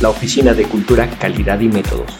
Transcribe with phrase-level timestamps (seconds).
[0.00, 2.10] la Oficina de Cultura, Calidad y Métodos,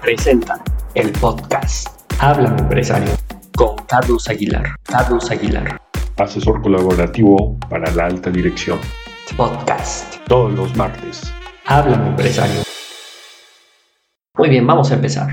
[0.00, 0.60] presenta
[0.94, 1.86] el podcast
[2.18, 3.12] Háblame Empresario
[3.54, 4.74] con Carlos Aguilar.
[4.82, 5.80] Carlos Aguilar.
[6.16, 8.80] Asesor colaborativo para la alta dirección.
[9.36, 10.16] Podcast.
[10.26, 11.32] Todos los martes.
[11.66, 12.62] Háblame Empresario.
[14.36, 15.32] Muy bien, vamos a empezar.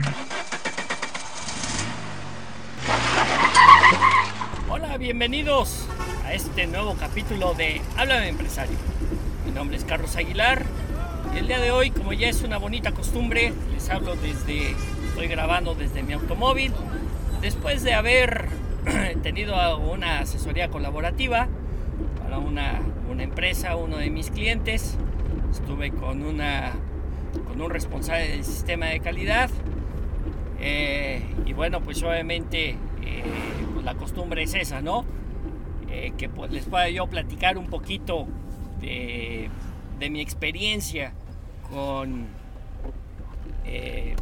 [4.70, 5.88] Hola, bienvenidos
[6.24, 8.78] a este nuevo capítulo de Háblame Empresario.
[9.44, 10.66] Mi nombre es Carlos Aguilar
[11.36, 14.71] el día de hoy, como ya es una bonita costumbre, les hablo desde,
[15.07, 16.71] estoy grabando desde mi automóvil,
[17.42, 18.48] después de haber
[19.21, 21.50] tenido una asesoría colaborativa
[22.21, 22.82] para una,
[23.12, 24.98] una empresa, uno de mis clientes,
[25.52, 26.71] estuve con, una,
[27.48, 29.50] con un responsable del sistema de calidad.
[30.62, 33.23] Eh, y bueno, pues obviamente eh,
[33.73, 35.04] pues la costumbre es esa, ¿no?
[35.90, 38.26] Eh, que pues, les pueda yo platicar un poquito
[38.80, 39.50] de,
[40.00, 41.14] de mi experiencia
[43.66, 44.16] eh,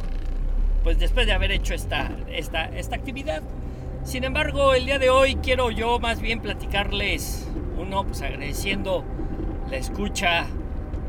[0.82, 3.42] pues después de haber hecho esta, esta, esta actividad.
[4.04, 9.04] Sin embargo, el día de hoy quiero yo más bien platicarles, uno, pues agradeciendo
[9.70, 10.46] la escucha,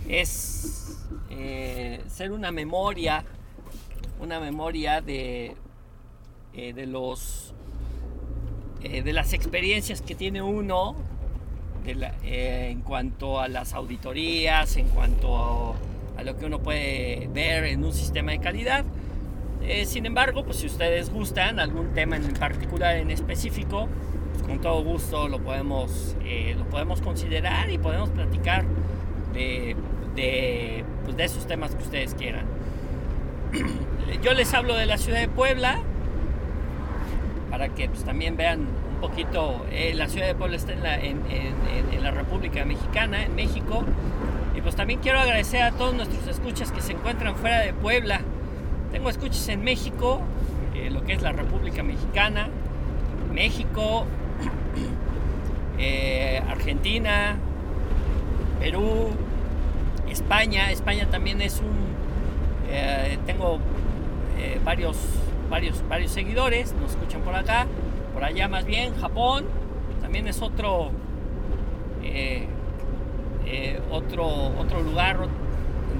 [0.10, 3.24] es eh, ser una memoria,
[4.20, 5.56] una memoria de,
[6.54, 7.54] eh, de los
[8.82, 10.98] de las experiencias que tiene uno
[11.86, 15.74] en cuanto a las auditorías, en cuanto
[16.18, 18.84] a lo que uno puede ver en un sistema de calidad
[19.66, 23.88] eh, sin embargo, pues si ustedes gustan algún tema en particular, en específico,
[24.31, 28.66] pues con todo gusto lo podemos, eh, lo podemos considerar y podemos platicar
[29.34, 29.75] de,
[30.16, 32.46] de, pues de esos temas que ustedes quieran.
[34.22, 35.80] Yo les hablo de la ciudad de Puebla,
[37.50, 40.95] para que pues, también vean un poquito, eh, la ciudad de Puebla está en la,
[40.95, 43.84] en, en, en la República Mexicana, en México,
[44.56, 48.22] y pues también quiero agradecer a todos nuestros escuchas que se encuentran fuera de Puebla,
[48.94, 50.22] tengo escuchas en México,
[50.76, 52.48] eh, lo que es la República Mexicana,
[53.34, 54.06] México,
[55.80, 57.36] eh, Argentina,
[58.59, 59.09] Perú,
[60.08, 60.72] España.
[60.72, 61.74] España también es un...
[62.70, 63.59] Eh, tengo
[64.64, 64.98] varios,
[65.50, 67.66] varios, varios seguidores, nos escuchan por acá,
[68.14, 69.46] por allá más bien, Japón,
[70.02, 70.92] también es otro...
[73.92, 74.28] otro,
[74.58, 75.18] otro lugar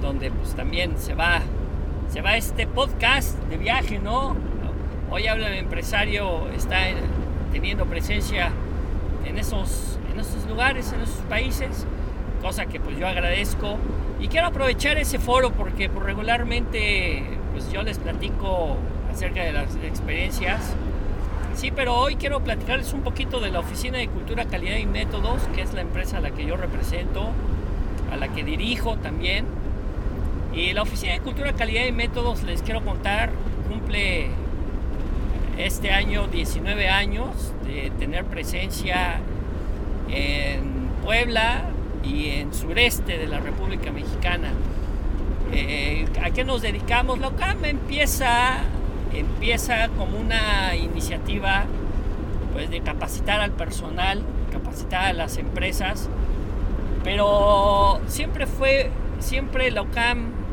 [0.00, 1.42] donde pues también se va
[2.14, 4.36] se va este podcast de viaje, ¿no?
[5.10, 6.76] Hoy habla el empresario, está
[7.50, 8.52] teniendo presencia
[9.26, 9.98] en esos,
[10.48, 11.84] lugares, en esos países,
[12.40, 13.78] cosa que pues yo agradezco.
[14.20, 18.76] Y quiero aprovechar ese foro porque pues, regularmente pues yo les platico
[19.12, 20.60] acerca de las experiencias.
[21.56, 25.42] Sí, pero hoy quiero platicarles un poquito de la Oficina de Cultura, Calidad y Métodos,
[25.52, 27.30] que es la empresa a la que yo represento,
[28.12, 29.63] a la que dirijo también
[30.54, 33.30] y la Oficina de Cultura, Calidad y Métodos, les quiero contar,
[33.68, 34.28] cumple
[35.58, 39.20] este año 19 años de tener presencia
[40.08, 41.64] en Puebla
[42.04, 44.52] y en sureste de la República Mexicana.
[45.52, 47.18] Eh, ¿A qué nos dedicamos?
[47.18, 48.58] La OCAM empieza,
[49.12, 51.64] empieza como una iniciativa
[52.52, 54.22] pues, de capacitar al personal,
[54.52, 56.08] capacitar a las empresas,
[57.02, 60.43] pero siempre fue, siempre la OCAM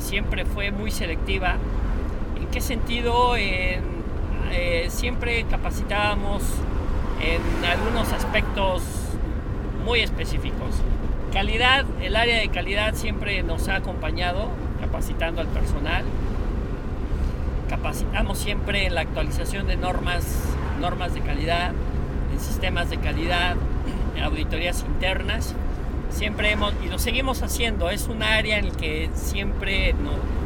[0.00, 1.56] siempre fue muy selectiva.
[2.40, 3.36] ¿En qué sentido?
[3.36, 4.00] En
[4.52, 6.42] eh, siempre capacitábamos
[7.20, 8.82] en algunos aspectos
[9.84, 10.74] muy específicos.
[11.32, 14.48] Calidad, el área de calidad siempre nos ha acompañado
[14.80, 16.02] capacitando al personal.
[17.68, 20.24] Capacitamos siempre en la actualización de normas,
[20.80, 21.70] normas de calidad,
[22.32, 23.54] en sistemas de calidad,
[24.16, 25.54] en auditorías internas.
[26.10, 29.94] Siempre hemos, y lo seguimos haciendo, es un área en el que siempre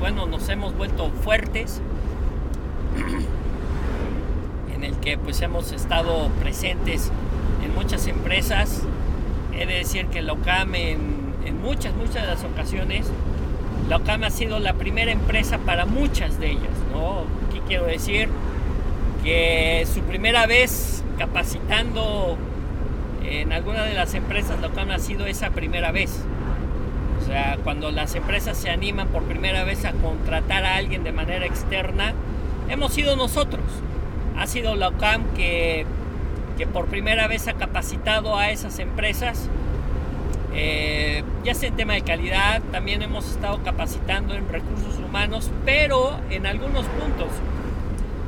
[0.01, 1.81] bueno, nos hemos vuelto fuertes,
[4.75, 7.11] en el que pues hemos estado presentes
[7.65, 8.83] en muchas empresas
[9.59, 13.07] He de decir que la OCAM en, muchas, muchas de las ocasiones,
[13.89, 16.73] la OCAM ha sido la primera empresa para muchas de ellas.
[16.93, 17.25] ¿no?
[17.53, 18.29] ¿Qué quiero decir?
[19.23, 22.37] Que su primera vez capacitando
[23.25, 26.21] en alguna de las empresas, la OCAM ha sido esa primera vez.
[27.23, 31.13] O sea, cuando las empresas se animan por primera vez a contratar a alguien de
[31.13, 32.13] manera externa,
[32.69, 33.65] hemos sido nosotros.
[34.37, 35.87] Ha sido la OCAM que
[36.57, 39.49] que por primera vez ha capacitado a esas empresas,
[40.55, 46.17] eh, ya sea en tema de calidad, también hemos estado capacitando en recursos humanos, pero
[46.31, 47.29] en algunos puntos.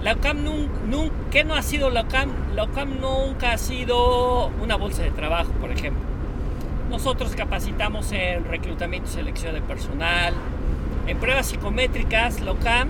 [0.06, 2.30] La nunca, ¿qué no ha sido la OCAM?
[2.54, 6.00] La OCAM nunca ha sido una bolsa de trabajo, por ejemplo.
[6.88, 10.32] Nosotros capacitamos en reclutamiento y selección de personal,
[11.08, 12.88] en pruebas psicométricas, la OCAM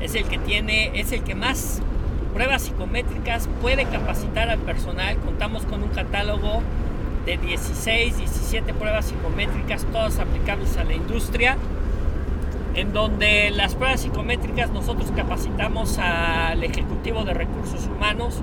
[0.00, 1.82] es el que tiene, es el que más
[2.32, 5.16] pruebas psicométricas puede capacitar al personal.
[5.16, 6.62] Contamos con un catálogo
[7.24, 11.56] de 16, 17 pruebas psicométricas, todas aplicables a la industria,
[12.76, 18.42] en donde las pruebas psicométricas nosotros capacitamos al Ejecutivo de Recursos Humanos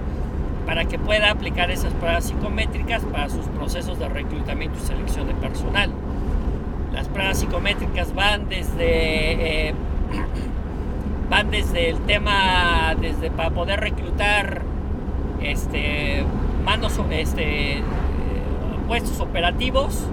[0.66, 5.36] para que pueda aplicar esas pruebas psicométricas para sus procesos de reclutamiento y selección de
[5.36, 5.92] personal.
[6.94, 9.70] Las pruebas psicométricas van desde...
[9.70, 9.74] Eh,
[11.30, 14.62] van desde el tema, desde para poder reclutar
[15.42, 16.24] este,
[16.66, 17.82] manos, este, eh,
[18.88, 20.08] puestos operativos,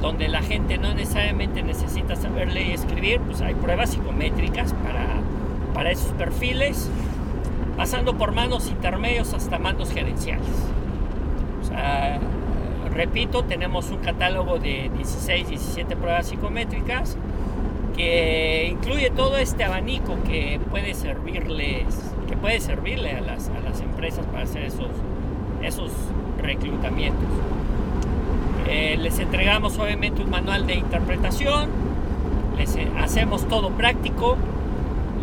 [0.00, 5.06] donde la gente no necesariamente necesita saber leer y escribir, pues hay pruebas psicométricas para,
[5.74, 6.88] para esos perfiles,
[7.76, 10.46] pasando por manos intermedios hasta mandos gerenciales.
[12.92, 17.16] Repito, tenemos un catálogo de 16, 17 pruebas psicométricas
[17.96, 21.84] que incluye todo este abanico que puede servirles,
[22.28, 24.88] que puede servirle a las, a las empresas para hacer esos,
[25.62, 25.92] esos
[26.42, 27.28] reclutamientos.
[28.68, 31.68] Eh, les entregamos obviamente un manual de interpretación,
[32.56, 34.36] les eh, hacemos todo práctico.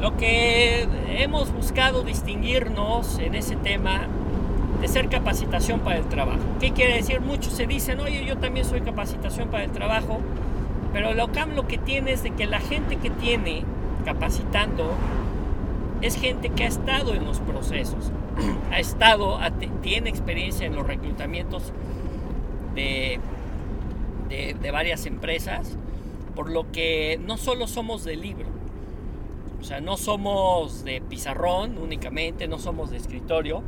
[0.01, 4.01] Lo que hemos buscado distinguirnos en ese tema
[4.81, 6.39] de ser capacitación para el trabajo.
[6.59, 7.19] ¿Qué quiere decir?
[7.21, 10.19] Muchos se dicen, oye, yo también soy capacitación para el trabajo,
[10.93, 13.63] pero la OCAM lo que tiene es de que la gente que tiene
[14.05, 14.91] capacitando
[16.01, 18.11] es gente que ha estado en los procesos,
[18.71, 19.39] ha estado,
[19.81, 21.73] tiene experiencia en los reclutamientos
[22.77, 23.19] de,
[24.61, 25.75] de, varias empresas,
[26.35, 28.45] por lo que no solo somos de libro,
[29.59, 33.63] o sea, no somos de pizarrón únicamente, no somos de escritorio,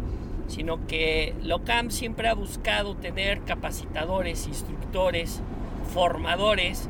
[0.48, 5.42] sino que la OCAM siempre ha buscado tener capacitadores, instructores,
[5.94, 6.88] formadores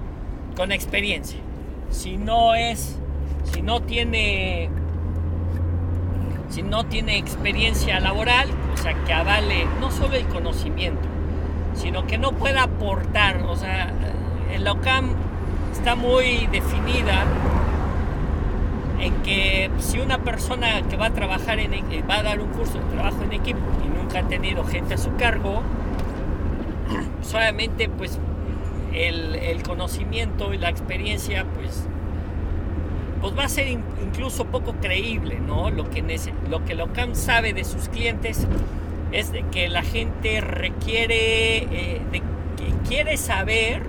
[0.56, 1.40] con experiencia.
[1.90, 3.00] Si no es,
[3.52, 4.70] si no tiene,
[6.50, 11.09] si no tiene experiencia laboral, o sea, que avale no solo el conocimiento,
[11.80, 13.92] sino que no pueda aportar, o sea,
[14.54, 15.14] el OCAM
[15.72, 17.24] está muy definida
[19.00, 21.72] en que si una persona que va a trabajar en
[22.10, 24.98] va a dar un curso de trabajo en equipo y nunca ha tenido gente a
[24.98, 25.62] su cargo,
[27.22, 28.20] solamente pues
[28.94, 31.86] el, conocimiento y la experiencia, pues,
[33.22, 35.70] pues va a ser incluso poco creíble, ¿no?
[35.70, 36.04] Lo que,
[36.50, 38.48] lo que Locam sabe de sus clientes
[39.12, 42.02] es de que la gente requiere, eh,
[42.88, 43.82] quiere saber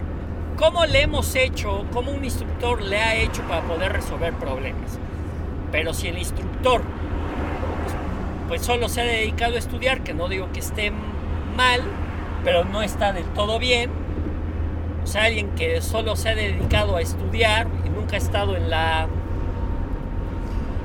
[0.57, 4.99] cómo le hemos hecho, cómo un instructor le ha hecho para poder resolver problemas.
[5.73, 6.83] Pero si el instructor
[8.49, 10.91] pues solo se ha dedicado a estudiar, que no digo que esté
[11.57, 11.83] mal,
[12.43, 13.91] pero no está del todo bien,
[15.05, 18.69] o sea, alguien que solo se ha dedicado a estudiar y nunca ha estado en
[18.69, 19.07] la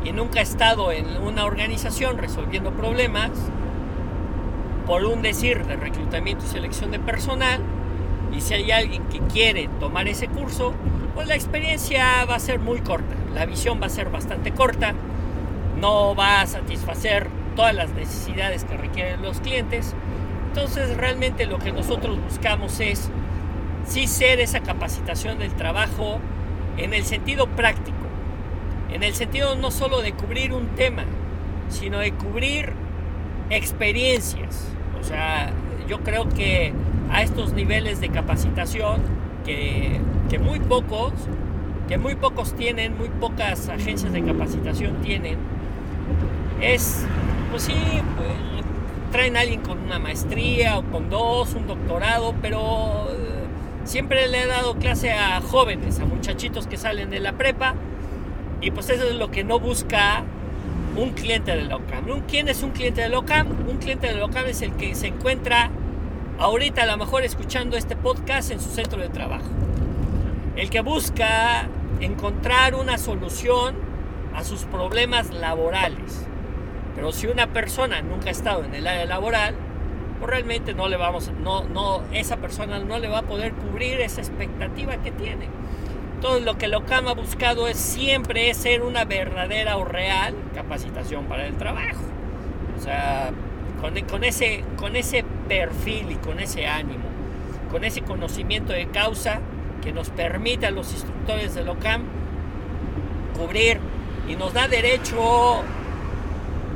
[0.04, 3.32] y nunca ha estado en una organización resolviendo problemas,
[4.86, 7.62] por un decir de reclutamiento y selección de personal,
[8.36, 10.74] y si hay alguien que quiere tomar ese curso,
[11.13, 14.94] pues la experiencia va a ser muy corta, la visión va a ser bastante corta,
[15.80, 19.96] no va a satisfacer todas las necesidades que requieren los clientes.
[20.50, 23.10] Entonces realmente lo que nosotros buscamos es
[23.86, 26.20] sí ser esa capacitación del trabajo
[26.77, 27.98] en el sentido práctico,
[28.92, 31.04] en el sentido no solo de cubrir un tema,
[31.70, 32.74] sino de cubrir
[33.50, 34.75] experiencias.
[35.05, 35.51] O sea,
[35.88, 36.74] yo creo que
[37.12, 39.01] a estos niveles de capacitación
[39.45, 40.01] que,
[40.39, 41.13] muy pocos
[41.88, 45.38] que muy pocos tienen, muy pocas agencias de capacitación tienen,
[46.59, 47.05] es,
[47.51, 47.75] pues sí,
[48.17, 48.29] pues,
[49.12, 53.45] traen a alguien con una maestría o con dos, un doctorado, pero eh,
[53.83, 57.75] siempre le he dado clase a jóvenes, a muchachitos que salen de la prepa,
[58.59, 60.24] y pues eso es lo que no busca
[60.96, 62.06] un cliente de OCAM.
[62.28, 63.48] ¿Quién es un cliente de OCAM?
[63.70, 65.70] Un cliente de OCAM es el que se encuentra
[66.40, 69.50] ahorita a lo mejor escuchando este podcast en su centro de trabajo.
[70.56, 71.68] El que busca
[72.00, 73.75] encontrar una solución
[74.34, 76.25] a sus problemas laborales.
[76.96, 79.56] Pero si una persona nunca ha estado en el área laboral,
[80.20, 84.00] pues realmente no le vamos, no, no, esa persona no le va a poder cubrir
[84.00, 85.48] esa expectativa que tiene.
[86.25, 91.46] Todo lo que Locam ha buscado es siempre ser una verdadera o real capacitación para
[91.46, 92.01] el trabajo.
[92.75, 93.29] O sea,
[93.79, 97.03] con, ese, con ese perfil y con ese ánimo,
[97.70, 99.39] con ese conocimiento de causa,
[99.84, 102.01] que nos permite a los instructores de LOCAM
[103.38, 103.77] cubrir
[104.27, 105.62] y nos da derecho,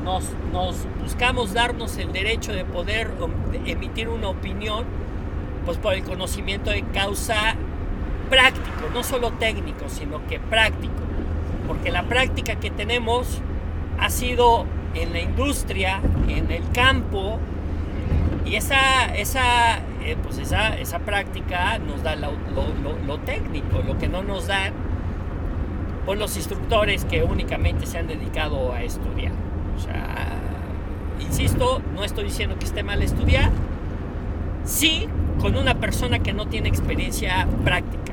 [0.04, 3.10] nos, nos buscamos darnos el derecho de poder
[3.66, 4.86] emitir una opinión,
[5.66, 7.56] pues por el conocimiento de causa
[8.30, 10.94] práctico, no solo técnico, sino que práctico.
[11.68, 13.42] Porque la práctica que tenemos
[14.00, 17.40] ha sido en la industria, en el campo,
[18.46, 22.32] y esa, esa eh, pues esa, esa, práctica nos da lo,
[23.20, 24.74] técnico, lo que no nos dan
[26.06, 29.34] por los instructores que únicamente se han dedicado a estudiar.
[29.76, 30.40] O sea,
[31.20, 33.52] insisto, no estoy diciendo que esté mal estudiar,
[34.64, 35.08] sí
[35.40, 38.09] con una persona que no tiene experiencia práctica.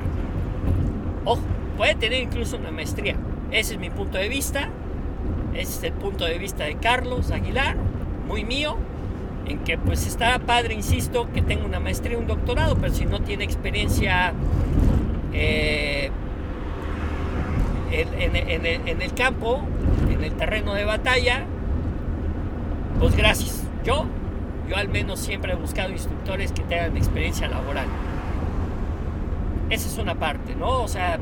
[1.27, 1.41] Ojo,
[1.75, 3.17] puede tener incluso una maestría.
[3.51, 4.69] Ese es mi punto de vista.
[5.53, 7.75] Ese es el punto de vista de Carlos Aguilar,
[8.27, 8.77] muy mío
[9.45, 13.21] en que pues está padre, insisto, que tenga una maestría, un doctorado, pero si no
[13.21, 14.33] tiene experiencia
[15.33, 16.11] eh,
[17.91, 19.61] en, el campo,
[20.09, 21.45] en el terreno de batalla,
[22.99, 23.63] pues gracias.
[23.83, 24.05] Yo,
[24.69, 27.87] yo al menos siempre he buscado instructores que tengan experiencia laboral.
[29.69, 30.81] Esa es una parte, ¿no?
[30.81, 31.19] O sea,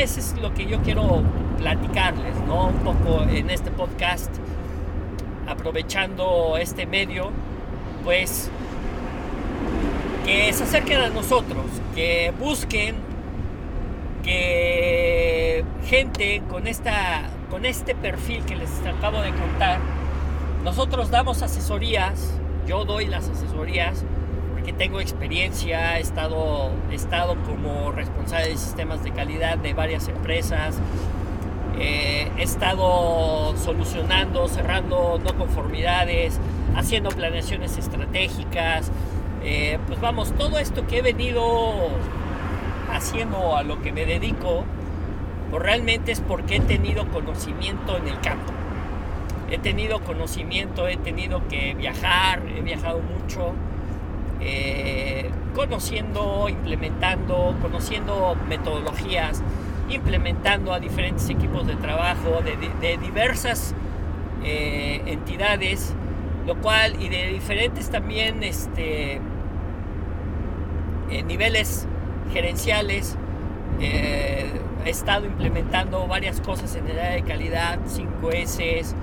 [0.00, 1.22] ese es lo que yo quiero
[1.58, 2.66] platicarles, ¿no?
[2.66, 4.30] Un poco en este podcast
[5.46, 7.30] aprovechando este medio,
[8.04, 8.50] pues
[10.24, 11.64] que se acerquen a nosotros,
[11.94, 12.96] que busquen
[14.22, 19.80] que gente con, esta, con este perfil que les acabo de contar,
[20.62, 22.32] nosotros damos asesorías,
[22.66, 24.02] yo doy las asesorías
[24.64, 30.78] porque tengo experiencia, he estado, estado como responsable de sistemas de calidad de varias empresas,
[31.78, 36.40] eh, he estado solucionando, cerrando no conformidades,
[36.74, 38.90] haciendo planeaciones estratégicas.
[39.44, 41.90] Eh, pues vamos, todo esto que he venido
[42.90, 44.64] haciendo a lo que me dedico,
[45.50, 48.50] pues realmente es porque he tenido conocimiento en el campo.
[49.50, 53.52] He tenido conocimiento, he tenido que viajar, he viajado mucho,
[54.46, 59.42] eh, conociendo, implementando, conociendo metodologías,
[59.88, 63.74] implementando a diferentes equipos de trabajo de, diversas
[64.44, 65.94] eh, entidades,
[66.46, 69.20] lo cual y de diferentes también este,
[71.10, 71.86] eh, niveles
[72.32, 73.16] gerenciales.
[73.80, 78.94] He estado implementando varias cosas en el área de calidad, 5S,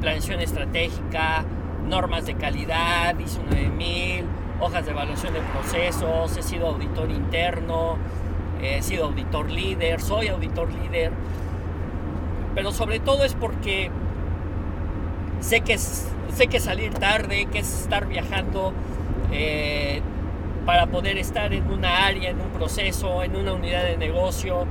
[0.00, 1.44] planeación estratégica,
[1.88, 4.24] normas de calidad, ISO 9000,
[4.60, 7.96] hojas de evaluación de procesos, he sido auditor interno,
[8.60, 11.12] he sido auditor líder, soy auditor líder,
[12.54, 13.90] pero sobre todo es porque
[15.40, 18.72] sé que, sé que salir tarde, que es estar viajando
[19.32, 20.00] eh,
[20.66, 24.66] para poder estar en una área, en un proceso, en una unidad de negocio.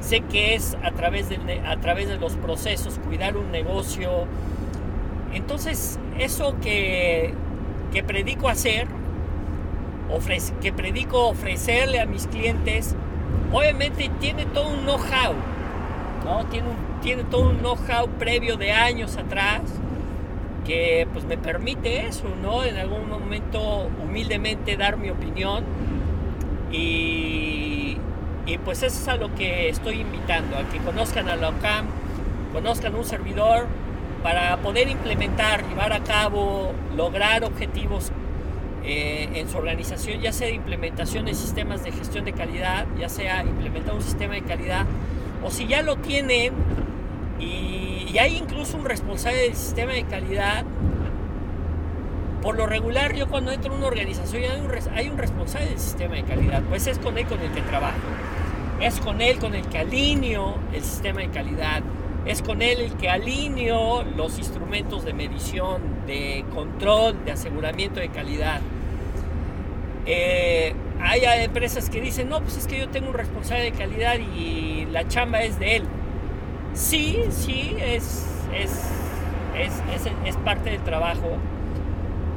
[0.00, 4.26] Sé que es a través de, a través de los procesos cuidar un negocio.
[5.32, 7.34] Entonces, eso que,
[7.92, 8.88] que predico hacer,
[10.60, 12.94] que predico ofrecerle a mis clientes,
[13.52, 15.34] obviamente tiene todo un know-how,
[16.24, 16.44] ¿no?
[16.46, 16.68] Tiene,
[17.02, 19.62] tiene todo un know-how previo de años atrás
[20.66, 22.64] que pues me permite eso, ¿no?
[22.64, 25.64] En algún momento humildemente dar mi opinión
[26.70, 27.96] y,
[28.46, 31.86] y pues eso es a lo que estoy invitando, a que conozcan a la OCAM,
[32.52, 33.66] conozcan un servidor
[34.22, 38.10] para poder implementar, llevar a cabo, lograr objetivos
[38.90, 43.10] eh, en su organización, ya sea de implementación de sistemas de gestión de calidad, ya
[43.10, 44.86] sea implementar un sistema de calidad,
[45.44, 46.54] o si ya lo tienen
[47.38, 50.64] y, hay incluso un responsable del sistema de calidad.
[52.40, 55.78] Por lo regular, yo cuando entro en una organización hay un, hay un responsable del
[55.78, 57.98] sistema de calidad, pues es con él con el que trabajo.
[58.80, 61.82] Es con él con el que alineo el sistema de calidad.
[62.24, 68.08] Es con él el que alineo los instrumentos de medición, de control, de aseguramiento de
[68.08, 68.62] calidad.
[70.10, 74.14] Eh, hay empresas que dicen, no, pues es que yo tengo un responsable de calidad
[74.18, 75.84] y la chamba es de él.
[76.72, 78.24] Sí, sí, es,
[78.54, 78.90] es,
[80.24, 81.36] es, parte del trabajo,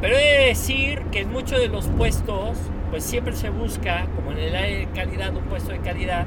[0.02, 2.58] pero he de decir que en muchos de los puestos,
[2.90, 6.26] pues siempre se busca, como en el área de calidad, un puesto de calidad,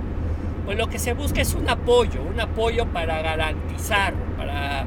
[0.64, 4.86] pues lo que se busca es un apoyo, un apoyo para garantizar, para,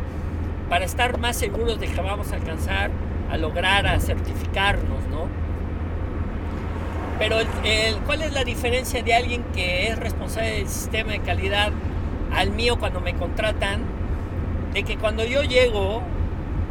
[0.70, 2.90] para estar más seguros de que vamos a alcanzar
[3.30, 5.47] a lograr, a certificarnos, ¿no?
[7.20, 7.38] Pero
[8.06, 11.72] ¿cuál es la diferencia de alguien que es responsable del sistema de calidad
[12.32, 13.82] al mío cuando me contratan?
[14.74, 16.04] De que cuando yo llego,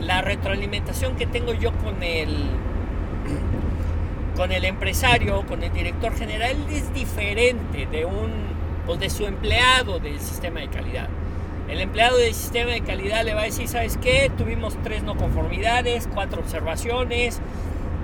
[0.01, 2.47] la retroalimentación que tengo yo con el,
[4.37, 8.31] con el empresario, con el director general, es diferente de, un,
[8.87, 11.09] pues de su empleado del sistema de calidad.
[11.69, 14.31] El empleado del sistema de calidad le va a decir, ¿sabes qué?
[14.39, 17.41] Tuvimos tres no conformidades, cuatro observaciones,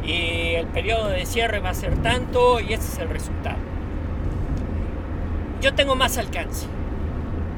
[0.05, 3.59] y el periodo de cierre va a ser tanto y este es el resultado.
[5.61, 6.67] Yo tengo más alcance.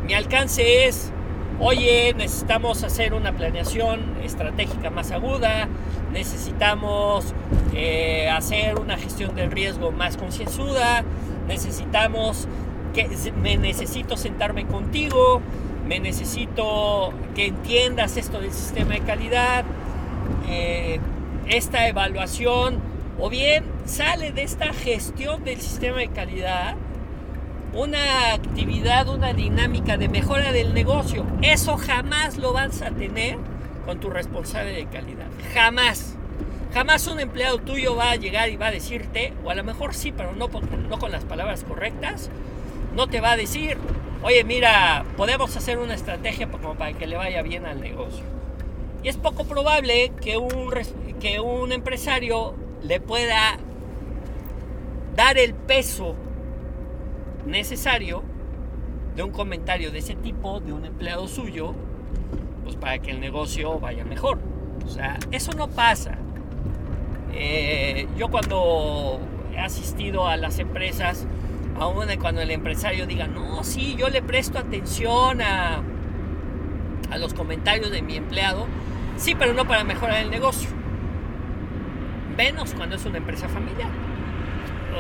[0.07, 1.11] Mi alcance es,
[1.59, 5.69] oye, necesitamos hacer una planeación estratégica más aguda,
[6.13, 7.33] necesitamos
[7.73, 11.03] eh, hacer una gestión del riesgo más concienzuda,
[11.49, 12.47] necesitamos
[12.93, 13.09] que
[13.41, 15.41] me necesito sentarme contigo,
[15.89, 19.65] me necesito que entiendas esto del sistema de calidad.
[20.49, 21.01] Eh,
[21.49, 22.79] esta evaluación
[23.19, 26.77] o bien sale de esta gestión del sistema de calidad
[27.75, 31.27] una actividad, una dinámica de mejora del negocio.
[31.43, 33.37] Eso jamás lo vas a tener
[33.85, 35.27] con tu responsable de calidad.
[35.53, 36.15] Jamás.
[36.73, 39.95] Jamás un empleado tuyo va a llegar y va a decirte, o a lo mejor
[39.95, 42.31] sí, pero no, con las palabras correctas,
[42.97, 43.77] no te va a decir,
[44.23, 48.25] oye, mira, podemos hacer una estrategia para que le vaya bien al negocio.
[49.03, 50.73] Y es poco probable que un,
[51.25, 53.57] que un empresario le pueda
[55.17, 56.15] dar el peso
[57.47, 58.23] necesario
[59.17, 61.75] de un comentario de ese tipo de un empleado suyo,
[62.63, 64.39] pues para que el negocio vaya mejor.
[64.85, 66.19] O sea, eso no pasa.
[67.33, 69.19] Eh, yo cuando
[69.55, 71.27] he asistido a las empresas,
[71.81, 75.83] aún cuando el empresario diga, no, sí, yo le presto atención a,
[77.11, 78.67] a los comentarios de mi empleado,
[79.17, 80.84] sí, pero no para mejorar el negocio
[82.37, 83.89] menos cuando es una empresa familiar.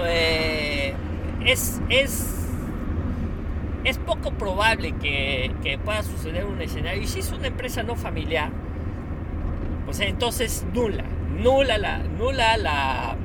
[0.06, 0.94] Eh,
[1.44, 2.48] es, es,
[3.84, 7.02] es poco probable que, que, pueda suceder un escenario.
[7.02, 8.50] Y si es una empresa no familiar,
[9.84, 11.04] pues entonces nula,
[11.42, 13.16] nula la, nula la,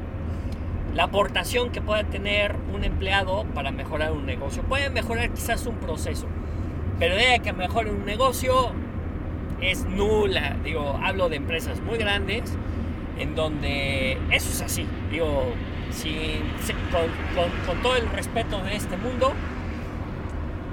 [0.93, 4.63] la aportación que pueda tener un empleado para mejorar un negocio.
[4.63, 6.27] Puede mejorar quizás un proceso,
[6.99, 8.71] pero de que mejore un negocio
[9.61, 10.57] es nula.
[10.63, 12.53] Digo, hablo de empresas muy grandes
[13.19, 15.53] en donde eso es así, digo,
[17.65, 19.33] con, todo el respeto de este mundo,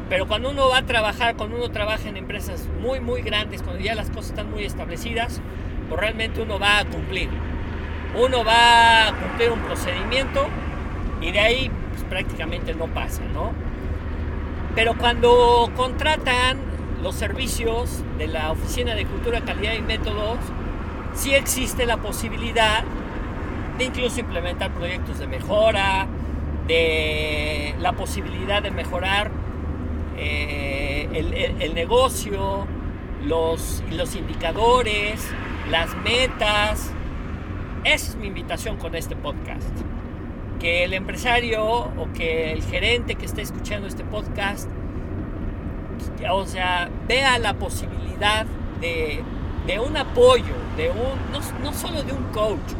[0.08, 3.82] pero cuando uno va a trabajar, cuando uno trabaja en empresas muy, muy grandes, cuando
[3.82, 5.40] ya las cosas están muy establecidas,
[5.88, 7.28] pues realmente uno va a cumplir.
[8.14, 10.46] Uno va a cumplir un procedimiento
[11.20, 13.52] y de ahí pues, prácticamente no pasa, ¿no?
[14.76, 16.58] Pero cuando contratan
[17.02, 20.38] los servicios de la Oficina de Cultura, Calidad y Métodos,
[21.16, 22.84] sí existe la posibilidad
[23.78, 26.06] de incluso implementar proyectos de mejora,
[26.66, 29.30] de la posibilidad de mejorar
[30.16, 32.66] eh, el, negocio,
[33.24, 33.82] los,
[34.14, 35.26] indicadores,
[35.70, 36.92] las metas.
[37.84, 39.68] Esa es mi invitación con este podcast.
[40.60, 44.68] Que el empresario o que el gerente que esté escuchando este podcast,
[46.30, 48.46] o sea, vea la posibilidad
[48.80, 49.22] de
[49.66, 52.72] de un apoyo, de un, no, no solo de un coach,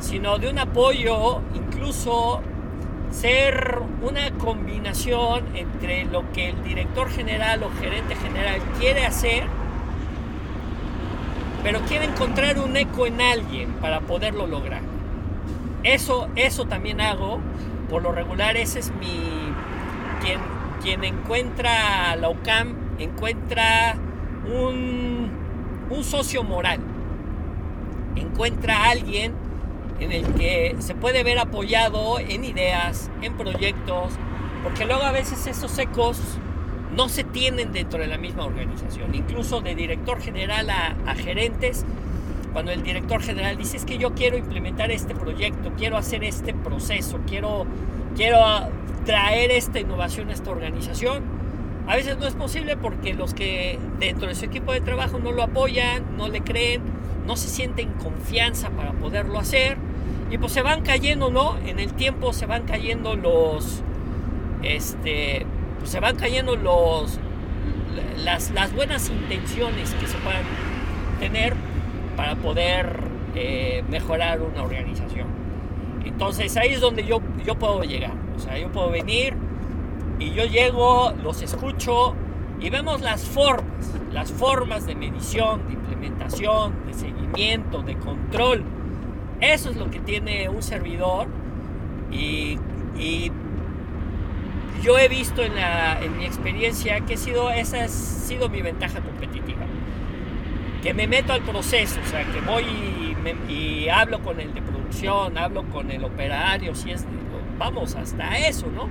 [0.00, 2.40] sino de un apoyo, incluso
[3.12, 9.44] ser una combinación entre lo que el director general o gerente general quiere hacer,
[11.62, 14.80] pero quiere encontrar un eco en alguien para poderlo lograr.
[15.84, 17.38] Eso, eso también hago,
[17.88, 19.52] por lo regular ese es mi,
[20.20, 20.40] quien,
[20.82, 23.96] quien encuentra la UCAM, encuentra
[24.52, 25.21] un
[25.92, 26.80] un socio moral.
[28.16, 29.34] Encuentra a alguien
[30.00, 34.12] en el que se puede ver apoyado en ideas, en proyectos,
[34.62, 36.18] porque luego a veces esos ecos
[36.96, 39.14] no se tienen dentro de la misma organización.
[39.14, 41.84] Incluso de director general a, gerentes,
[42.52, 46.52] cuando el director general dice es que yo quiero implementar este proyecto, quiero hacer este
[46.52, 47.66] proceso, quiero,
[48.16, 48.38] quiero
[49.06, 51.22] traer esta innovación a esta organización,
[51.86, 55.32] a veces no es posible porque los que dentro de su equipo de trabajo no
[55.32, 56.82] lo apoyan, no le creen,
[57.26, 59.76] no se sienten confianza para poderlo hacer
[60.30, 61.58] y pues se van cayendo, ¿no?
[61.58, 63.82] En el tiempo se van cayendo los,
[64.62, 65.44] este,
[65.78, 67.18] pues se van cayendo los,
[68.24, 70.44] las, buenas intenciones que se puedan
[71.20, 71.54] tener
[72.16, 73.00] para poder
[73.34, 75.26] eh, mejorar una organización.
[76.04, 78.14] Entonces ahí es donde yo, yo puedo llegar.
[78.36, 79.34] O sea, yo puedo venir
[80.22, 82.14] y yo llego, los escucho
[82.60, 88.62] y vemos las formas, las formas de medición, de implementación, de seguimiento, de control.
[89.40, 91.26] Eso es lo que tiene un servidor
[92.12, 92.58] y,
[92.96, 93.32] y
[94.82, 99.66] yo he visto en, mi experiencia que sido, esa ha sido mi ventaja competitiva.
[100.82, 102.64] Que me meto al proceso, o sea, que voy
[103.48, 107.04] y, hablo con el de producción, hablo con el operario, si es,
[107.58, 108.88] vamos, hasta eso, ¿no?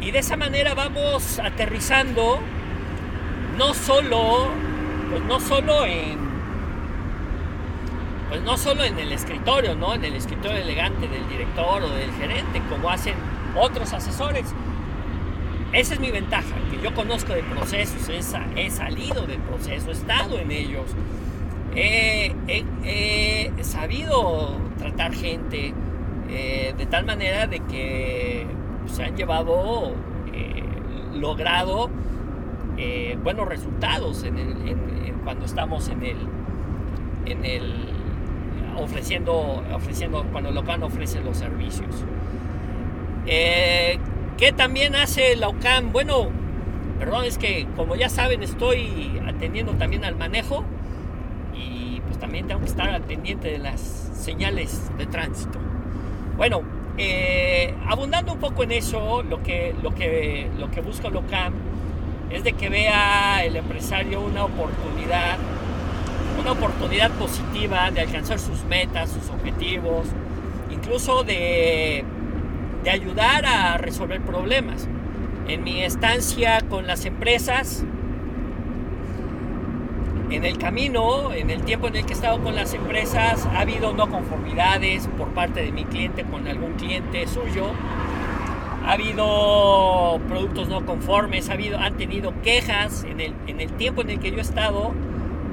[0.00, 2.38] Y de esa manera vamos aterrizando
[3.56, 4.48] no solo,
[5.10, 6.28] pues no solo en
[8.28, 9.94] pues no solo en el escritorio, ¿no?
[9.94, 13.14] En el escritorio elegante del director o del gerente, como hacen
[13.56, 14.44] otros asesores.
[15.72, 20.38] Esa es mi ventaja, que yo conozco de procesos, he, salido del proceso, he estado
[20.38, 20.86] en ellos,
[21.74, 22.34] he,
[23.62, 25.74] sabido tratar gente
[26.30, 28.46] eh, de tal manera de que
[28.88, 29.92] se han llevado,
[30.32, 30.62] eh,
[31.14, 31.90] logrado
[32.76, 34.24] eh, buenos resultados
[35.24, 36.16] cuando estamos en el,
[37.26, 37.88] en el
[38.78, 42.04] ofreciendo, ofreciendo, cuando Locan ofrece los servicios.
[43.26, 43.98] Eh,
[44.36, 45.92] ¿Qué también hace la OCAM?
[45.92, 46.28] Bueno,
[46.98, 50.64] perdón, es que como ya saben estoy atendiendo también al manejo
[51.54, 55.58] y pues también tengo que estar al pendiente de las señales de tránsito.
[56.36, 56.62] Bueno,
[56.98, 61.54] eh, abundando un poco en eso, lo que, lo que, lo que busca LOCAM
[62.30, 65.38] es de que vea el empresario una oportunidad,
[66.40, 70.06] una oportunidad positiva de alcanzar sus metas, sus objetivos,
[70.70, 72.04] incluso de
[72.82, 74.88] de ayudar a resolver problemas.
[75.46, 77.84] En mi estancia con las empresas,
[80.30, 83.60] en el camino, en el tiempo en el que he estado con las empresas, ha
[83.60, 87.70] habido no conformidades por parte de mi cliente con algún cliente suyo.
[88.84, 94.02] Ha habido productos no conformes, ha habido, han tenido quejas en el, en el tiempo
[94.02, 94.92] en el que yo he estado,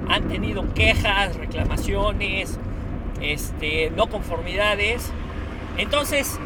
[0.08, 2.58] han tenido quejas, reclamaciones,
[3.22, 5.12] este, no conformidades.
[5.78, 6.40] Entonces,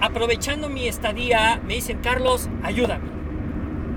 [0.00, 3.11] aprovechando mi estadía, me dicen, Carlos, ayúdame.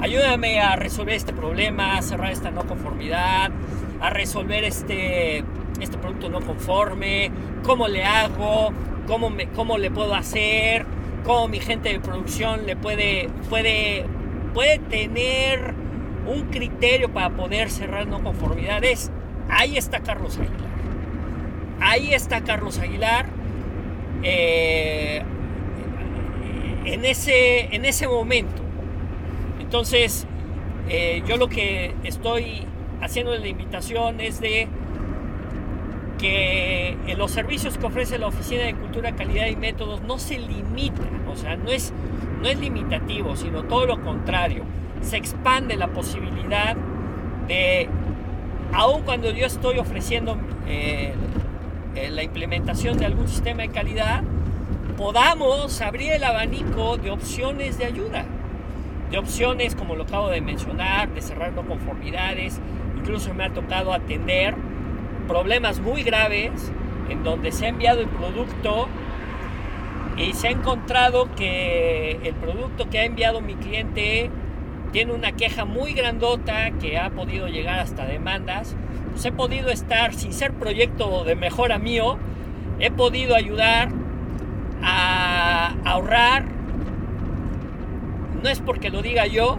[0.05, 3.49] Ayúdame a resolver este problema, a cerrar esta no conformidad,
[3.99, 5.43] a resolver este,
[5.81, 7.31] este producto no conforme,
[7.63, 8.71] cómo le hago,
[9.07, 10.85] cómo, me, cómo le puedo hacer,
[11.23, 14.05] cómo mi gente de producción le puede, puede,
[14.53, 15.73] puede tener
[16.27, 19.09] un criterio para poder cerrar no conformidades.
[19.49, 20.69] Ahí está Carlos Aguilar.
[21.81, 23.25] Ahí está Carlos Aguilar.
[24.21, 25.23] Eh,
[26.85, 28.64] en ese, en ese momento.
[29.65, 30.25] Entonces,
[30.87, 32.61] eh, yo lo que estoy
[33.01, 34.67] haciendo la invitación es de
[36.19, 40.37] que en los servicios que ofrece la Oficina de Cultura, Calidad y Métodos no se
[40.37, 41.93] limitan, o sea, no es,
[42.41, 44.63] no es limitativo, sino todo lo contrario.
[45.01, 46.77] Se expande la posibilidad
[47.47, 47.89] de,
[48.71, 51.13] aun cuando yo estoy ofreciendo eh,
[51.95, 54.23] eh, la implementación de algún sistema de calidad,
[54.95, 58.25] podamos abrir el abanico de opciones de ayuda,
[59.15, 62.59] de opciones como lo acabo de mencionar, de cerrar no conformidades,
[62.97, 64.55] incluso me ha tocado atender
[65.25, 66.73] problemas muy graves
[67.09, 68.89] en donde se ha enviado el producto
[70.17, 74.29] y se ha encontrado que el producto que ha enviado mi cliente
[74.91, 78.75] tiene una queja muy grandota que ha podido llegar hasta demandas.
[79.11, 82.17] Pues he podido estar, sin ser proyecto de mejora mío,
[82.81, 83.89] he podido ayudar
[84.83, 86.54] a ahorrar.
[88.45, 89.57] No es porque lo diga yo,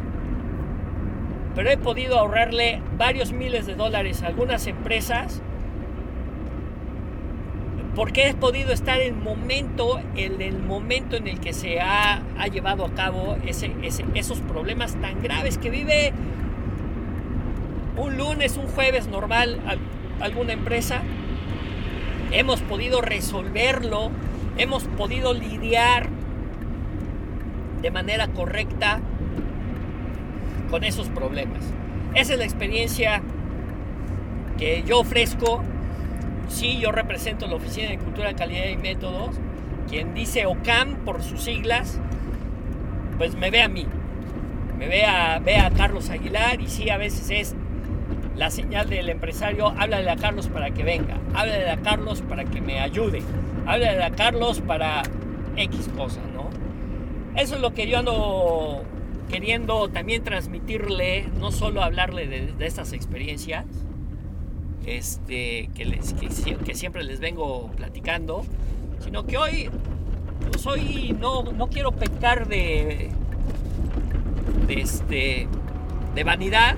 [1.56, 5.42] pero he podido ahorrarle varios miles de dólares a algunas empresas
[7.96, 12.22] porque he podido estar en momento, en el momento en el que se ha,
[12.52, 16.12] llevado a cabo esos problemas tan graves que vive
[17.96, 19.58] un lunes, un jueves normal
[20.20, 21.02] alguna empresa.
[22.30, 24.12] Hemos podido resolverlo
[24.58, 26.08] hemos podido lidiar
[27.86, 28.98] de manera correcta
[30.72, 31.62] con esos problemas.
[32.16, 33.22] Esa es la experiencia
[34.58, 35.62] que yo ofrezco.
[36.48, 39.36] Sí, yo represento la Oficina de Cultura, Calidad y Métodos.
[39.88, 42.00] Quien dice OCAM por sus siglas,
[43.18, 43.86] pues me ve a mí.
[44.76, 47.54] Me ve a, ve a Carlos Aguilar y sí, a veces es
[48.34, 52.60] la señal del empresario, háblale a Carlos para que venga, háblale a Carlos para que
[52.60, 53.22] me ayude,
[53.64, 55.04] háblale a Carlos para
[55.56, 56.35] X cosa, ¿no?
[57.36, 58.82] Eso es lo que yo ando
[59.28, 63.66] queriendo también transmitirle, no solo hablarle de, estas experiencias,
[64.86, 68.44] este, que, siempre les vengo platicando,
[69.00, 69.68] sino que hoy,
[70.50, 73.10] pues hoy no, no quiero pecar de,
[74.66, 75.46] de, este,
[76.14, 76.76] de vanidad,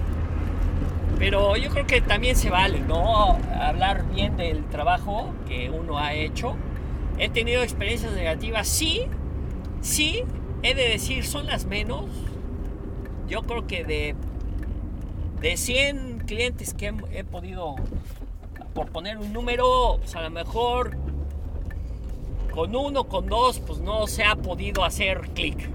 [1.21, 3.39] pero yo creo que también se vale, ¿no?
[3.61, 6.57] Hablar bien del trabajo que uno ha hecho.
[7.19, 9.03] He tenido experiencias negativas, sí,
[9.81, 10.25] sí,
[10.63, 12.07] he de decir, son las menos.
[13.29, 14.15] Yo creo que de,
[15.41, 17.77] de 100 clientes que he, podido,
[18.75, 20.97] por poner un número, pues a lo mejor
[22.53, 25.69] con uno, con dos, pues no se ha podido hacer clic.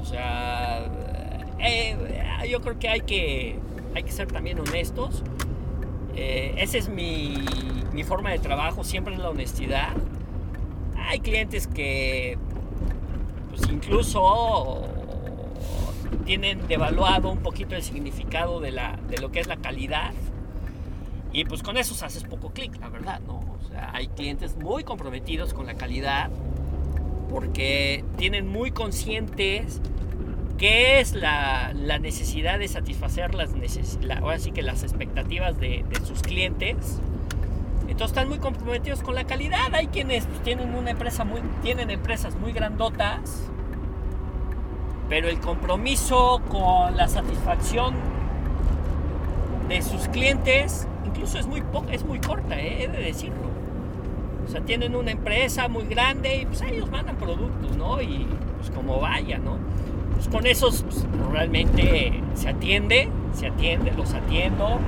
[0.00, 0.86] O sea,
[1.58, 1.96] eh,
[2.48, 3.58] yo creo que hay que
[3.94, 5.22] hay que ser también honestos.
[6.16, 7.34] Eh, esa es mi,
[7.92, 9.90] mi, forma de trabajo, siempre es la honestidad.
[10.96, 12.38] Hay clientes que
[13.50, 14.82] pues incluso
[16.24, 20.12] tienen devaluado un poquito el significado de, la, de lo que es la calidad.
[21.32, 23.40] Y pues con eso haces poco clic, la verdad, ¿no?
[23.92, 26.30] Hay clientes muy comprometidos con la calidad
[27.30, 29.80] porque tienen muy conscientes
[30.58, 33.50] qué es la, necesidad de satisfacer las
[34.20, 37.00] ahora sí que las expectativas de, sus clientes.
[37.90, 39.74] Entonces están muy comprometidos con la calidad.
[39.74, 43.50] Hay quienes pues, tienen una empresa muy, tienen empresas muy grandotas,
[45.08, 47.94] pero el compromiso con la satisfacción
[49.68, 52.84] de sus clientes incluso es muy es muy corta, ¿eh?
[52.84, 53.50] he de decirlo.
[54.46, 58.00] O sea, tienen una empresa muy grande y pues ellos mandan productos, ¿no?
[58.00, 58.26] Y
[58.58, 59.58] pues como vaya, ¿no?
[60.14, 64.78] Pues, con esos pues, realmente se atiende, se atiende, los atiendo,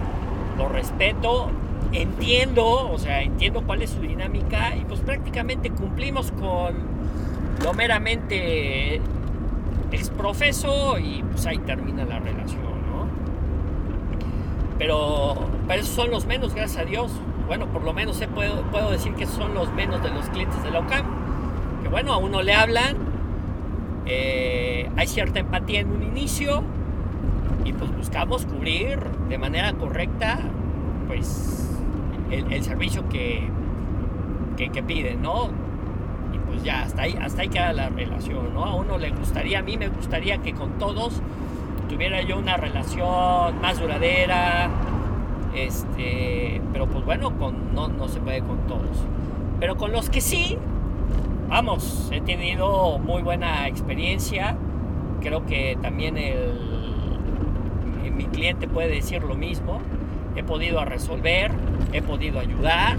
[0.56, 1.50] los respeto,
[1.92, 6.74] entiendo, o sea, entiendo cuál es su dinámica y pues prácticamente cumplimos con
[7.62, 9.00] lo meramente
[9.90, 13.06] exprofeso y pues ahí termina la relación, ¿no?
[14.78, 17.12] Pero, pero esos son los menos, gracias a Dios.
[17.46, 20.70] Bueno, por lo menos puedo, puedo decir que son los menos de los clientes de
[20.70, 21.04] la OCAM.
[21.82, 23.12] Que bueno, a uno le hablan
[24.06, 26.62] eh, hay cierta empatía en un inicio
[27.64, 30.40] y pues buscamos cubrir de manera correcta
[31.06, 31.71] pues
[32.32, 33.42] el, servicio que,
[34.56, 35.50] que, piden, ¿no?
[36.32, 38.64] Y pues ya, hasta ahí, hasta ahí queda la relación, ¿no?
[38.64, 41.20] A uno le gustaría, a mí me gustaría que con todos
[41.88, 44.70] tuviera yo una relación más duradera,
[45.54, 49.04] este, pero pues bueno, con, no, no se puede con todos.
[49.60, 50.56] Pero con los que sí,
[51.48, 54.56] vamos, he tenido muy buena experiencia.
[55.20, 56.58] Creo que también el,
[58.16, 59.80] mi cliente puede decir lo mismo.
[60.36, 61.50] He podido resolver,
[61.92, 62.96] he podido ayudar,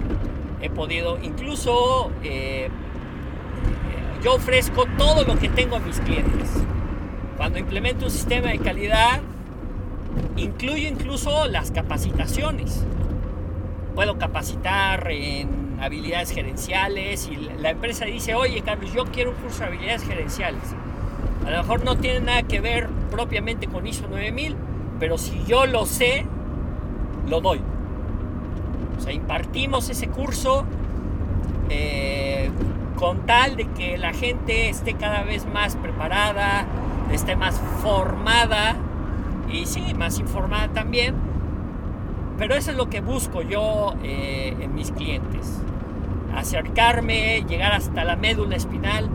[0.61, 2.69] he podido incluso eh,
[4.23, 6.49] yo ofrezco todo lo que tengo a mis clientes.
[7.35, 9.21] Cuando implemento un sistema de calidad,
[10.37, 12.85] incluyo incluso las capacitaciones.
[13.95, 19.59] Puedo capacitar en habilidades gerenciales y la empresa dice, oye Carlos, yo quiero un curso
[19.59, 20.63] de habilidades gerenciales.
[21.45, 24.55] A lo mejor no tiene nada que ver propiamente con ISO 9000,
[24.99, 26.25] pero si yo lo sé,
[27.27, 27.61] lo doy.
[28.97, 30.65] O sea, impartimos ese curso
[31.69, 32.49] eh,
[32.97, 36.65] con tal de que la gente esté cada vez más preparada,
[37.11, 38.75] esté más formada
[39.51, 41.15] y sí, más informada también.
[42.37, 45.61] Pero eso es lo que busco yo eh, en mis clientes
[46.35, 49.09] acercarme, llegar hasta la médula espinal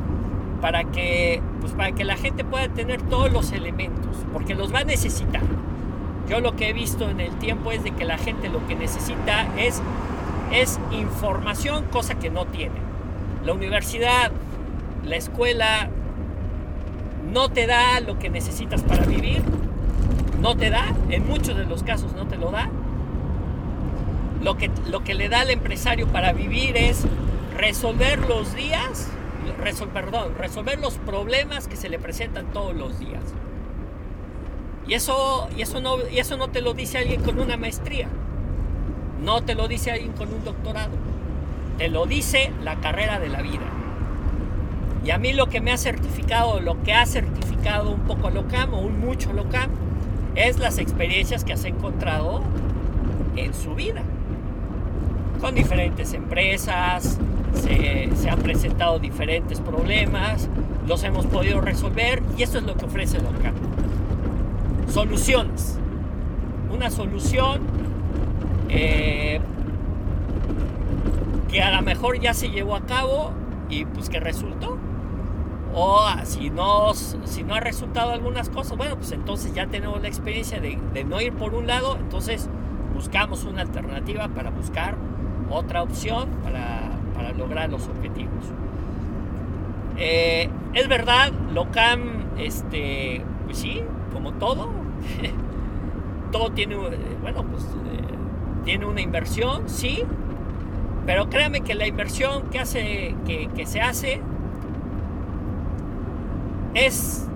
[0.60, 4.80] para que, pues para que la gente pueda tener todos los elementos, porque los va
[4.80, 5.42] a necesitar.
[6.28, 8.74] Yo lo que he visto en el tiempo es de que la gente lo que
[8.74, 9.80] necesita es,
[10.52, 12.76] es información, cosa que no tiene.
[13.44, 14.30] La universidad,
[15.06, 15.88] la escuela,
[17.32, 19.42] no te da lo que necesitas para vivir,
[20.40, 22.70] no te da, en muchos de los casos no te lo da,
[24.42, 27.04] lo que, lo que le da al empresario para vivir es
[27.56, 29.08] resolver los días,
[29.92, 33.22] perdón, resolver los problemas que se le presentan todos los días.
[34.88, 38.08] Y eso, y, eso no, y eso no te lo dice alguien con una maestría,
[39.22, 40.92] no te lo dice alguien con un doctorado,
[41.76, 43.66] te lo dice la carrera de la vida.
[45.04, 48.72] Y a mí lo que me ha certificado, lo que ha certificado un poco Locam
[48.72, 49.70] o un mucho Locam,
[50.34, 52.40] es las experiencias que has encontrado
[53.36, 54.02] en su vida.
[55.40, 57.18] Con diferentes empresas,
[57.54, 60.48] se, se, han presentado diferentes problemas,
[60.86, 63.77] los hemos podido resolver y eso es lo que ofrece LOCAM.
[64.88, 65.78] Soluciones.
[66.70, 67.60] Una solución
[68.68, 69.40] eh,
[71.50, 73.32] que a lo mejor ya se llevó a cabo
[73.68, 74.78] y pues que resultó.
[75.74, 80.00] O ah, si no, si no ha resultado algunas cosas, bueno, pues entonces ya tenemos
[80.00, 82.48] la experiencia de, no ir por un lado, entonces
[82.94, 84.96] buscamos una alternativa para buscar
[85.50, 88.44] otra opción para, para lograr los objetivos.
[89.98, 92.00] Eh, es verdad, Locam,
[92.38, 94.68] este, pues sí, como todo,
[96.32, 100.04] todo tiene, bueno, pues eh, tiene una inversión, sí,
[101.06, 104.20] pero créame que la inversión que, hace, que, se hace
[106.74, 107.26] es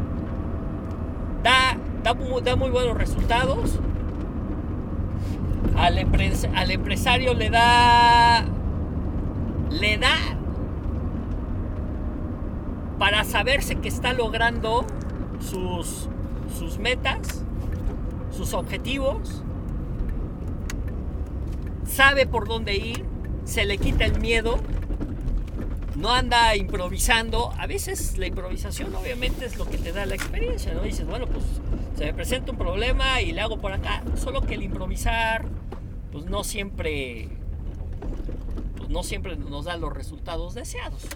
[1.42, 2.14] da, da,
[2.57, 3.79] muy buenos resultados.
[5.75, 5.98] Al,
[6.55, 8.44] al, empresario le da
[9.70, 10.14] le da
[12.98, 14.85] para saberse que está logrando
[15.40, 16.09] sus,
[16.59, 17.44] sus metas,
[18.32, 19.42] sus objetivos,
[21.86, 23.04] sabe por dónde ir,
[23.44, 24.58] se le quita el miedo,
[25.96, 27.52] no anda improvisando.
[27.58, 30.82] A veces la improvisación obviamente es lo que te da la experiencia, ¿no?
[30.82, 31.44] Dices, bueno, pues
[31.96, 34.02] se me presenta un problema y le hago por acá.
[34.16, 35.44] Solo que el improvisar,
[36.10, 37.28] pues no siempre,
[38.76, 41.06] pues no siempre nos da los resultados deseados.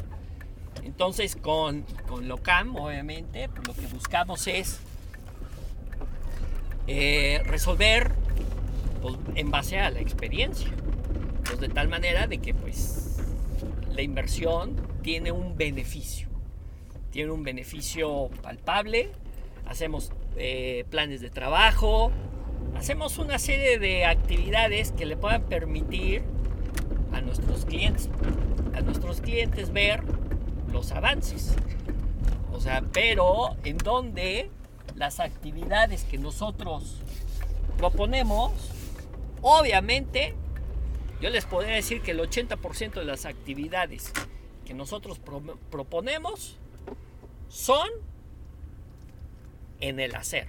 [0.85, 4.81] Entonces con, con LOCAM, obviamente, pues lo que buscamos es
[6.87, 8.13] eh, resolver
[9.03, 10.71] pues, en base a la experiencia.
[11.45, 13.19] Pues de tal manera de que pues
[13.95, 16.29] la inversión tiene un beneficio.
[17.11, 19.11] Tiene un beneficio palpable.
[19.67, 22.11] Hacemos eh, planes de trabajo.
[22.77, 26.23] Hacemos una serie de actividades que le puedan permitir
[27.13, 28.11] a nuestros clientes,
[28.75, 30.03] a nuestros clientes ver
[30.73, 31.55] los avances.
[32.53, 34.51] O sea, pero en donde
[34.97, 36.97] las actividades que nosotros
[37.79, 38.53] proponemos,
[39.43, 40.35] obviamente
[41.21, 44.13] yo les podría decir que el 80% de las actividades
[44.65, 45.21] que nosotros
[45.71, 46.57] proponemos
[47.49, 47.89] son
[49.81, 50.49] en el hacer.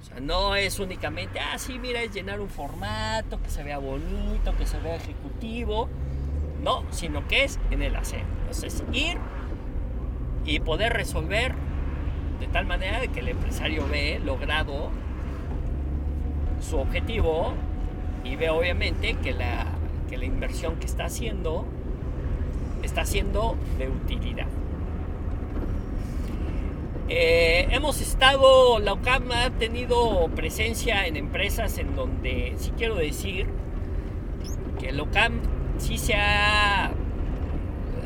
[0.00, 3.78] O sea, no es únicamente, ah, sí, mira, es llenar un formato, que se vea
[3.78, 5.88] bonito, que se vea ejecutivo.
[6.62, 8.22] No, sino que es en el hacer.
[8.40, 9.18] Entonces, ir
[10.44, 11.54] y poder resolver
[12.40, 14.90] de tal manera que el empresario ve logrado
[16.60, 17.54] su objetivo
[18.24, 19.66] y ve obviamente que la,
[20.10, 21.64] la inversión que está haciendo
[22.82, 24.46] está siendo de utilidad.
[27.10, 33.46] Eh, hemos estado, la UCAM ha tenido presencia en empresas en donde, sí quiero decir,
[34.78, 35.40] que la UCAM
[35.78, 36.90] sí se ha,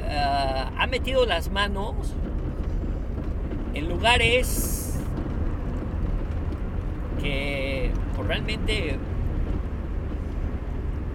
[0.09, 2.15] eh, ha metido las manos
[3.75, 4.99] en lugares
[7.21, 8.97] que pues, realmente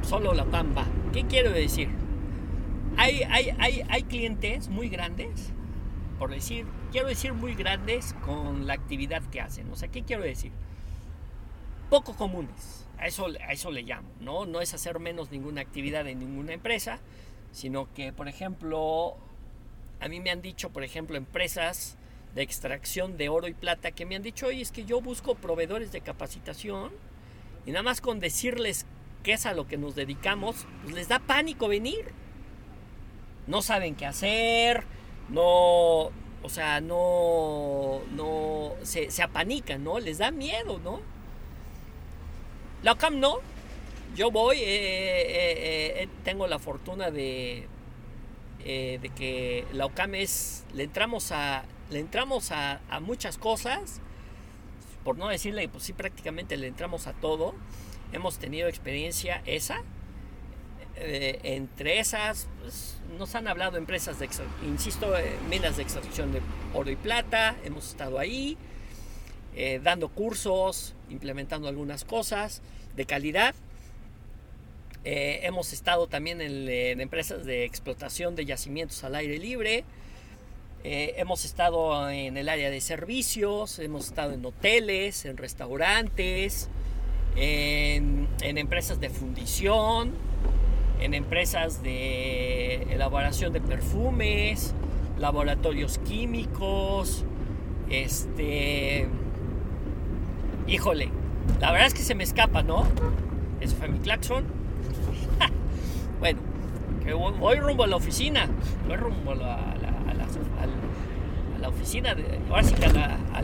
[0.01, 0.85] solo la pampa.
[1.13, 1.89] ¿Qué quiero decir?
[2.97, 5.51] Hay, hay, hay, hay clientes muy grandes,
[6.17, 9.69] por decir, quiero decir muy grandes con la actividad que hacen.
[9.71, 10.51] O sea, ¿qué quiero decir?
[11.89, 12.85] Poco comunes.
[12.97, 14.47] A eso, a eso le llamo, ¿no?
[14.47, 16.99] No es hacer menos ninguna actividad en ninguna empresa,
[17.51, 19.15] sino que, por ejemplo,
[19.99, 21.95] a mí me han dicho, por ejemplo, empresas
[22.35, 25.35] de extracción de oro y plata que me han dicho, oye, es que yo busco
[25.35, 26.91] proveedores de capacitación
[27.65, 28.85] y nada más con decirles
[29.23, 32.13] que es a lo que nos dedicamos, pues les da pánico venir.
[33.47, 34.83] No saben qué hacer,
[35.29, 36.11] no,
[36.43, 39.99] o sea, no, no, se, se apanican, ¿no?
[39.99, 41.01] Les da miedo, ¿no?
[42.83, 43.39] La OCAM no.
[44.15, 47.67] Yo voy, eh, eh, eh, tengo la fortuna de,
[48.63, 54.01] de que la OCAM es, le entramos a, le entramos a, muchas cosas,
[55.03, 57.55] por no decirle, pues sí, prácticamente le entramos a todo
[58.13, 59.81] hemos tenido experiencia esa.
[60.99, 64.27] Eh, entre esas, pues, nos han hablado empresas de,
[64.65, 66.41] insisto, eh, minas de extracción de
[66.73, 68.57] oro y plata, hemos estado ahí,
[69.55, 72.61] eh, dando cursos, implementando algunas cosas
[72.95, 73.55] de calidad.
[75.03, 79.85] hemos estado también en, empresas de explotación de yacimientos al aire libre.
[80.83, 86.69] Hemos estado en el área de servicios, hemos estado en hoteles, en restaurantes,
[87.35, 90.13] en, empresas de fundición,
[90.99, 94.73] en empresas de elaboración de perfumes,
[95.17, 97.25] laboratorios químicos,
[97.89, 99.07] este,
[100.67, 101.09] Híjole,
[101.61, 102.85] la verdad es que se me escapa, ¿no?
[103.61, 104.43] Eso fue mi claxon.
[106.19, 106.39] bueno,
[107.05, 108.49] que voy rumbo a la oficina.
[108.85, 109.76] Voy rumbo a la,
[110.59, 110.73] a la,
[111.55, 113.41] a la, oficina, de, ahora sí a,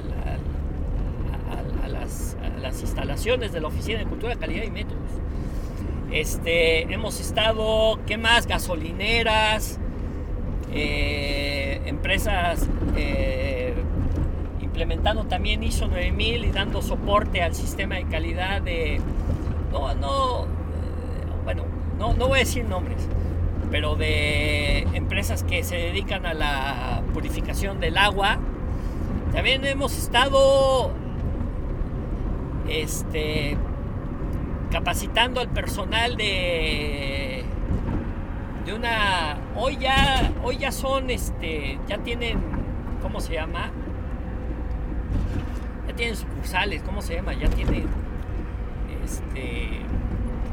[1.87, 4.97] las, las, instalaciones de la Oficina de Cultura, Calidad y Métodos.
[6.11, 8.47] Este, hemos estado, ¿qué más?
[8.47, 9.79] Gasolineras,
[10.71, 13.73] eh, empresas eh,
[14.61, 19.01] implementando también ISO 9000 y dando soporte al sistema de calidad de...
[19.71, 20.45] No, no, eh,
[21.43, 21.65] bueno,
[21.99, 23.07] no, no voy a decir nombres,
[23.73, 28.37] pero de empresas que se dedican a la purificación del agua.
[29.33, 30.91] También hemos estado
[32.69, 33.57] este,
[34.71, 37.43] capacitando al personal de,
[38.63, 39.39] de una...
[39.55, 42.37] Hoy ya, hoy ya son, este, ya tienen,
[43.01, 43.71] ¿cómo se llama?
[45.95, 47.33] tienen sucursales, ¿cómo se llama?
[47.33, 47.85] Ya tienen,
[49.03, 49.69] este,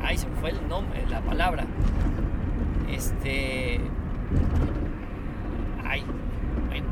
[0.03, 1.67] ay, se me fue el nombre, la palabra,
[2.93, 3.81] este,
[5.85, 6.05] ay,
[6.69, 6.87] bueno,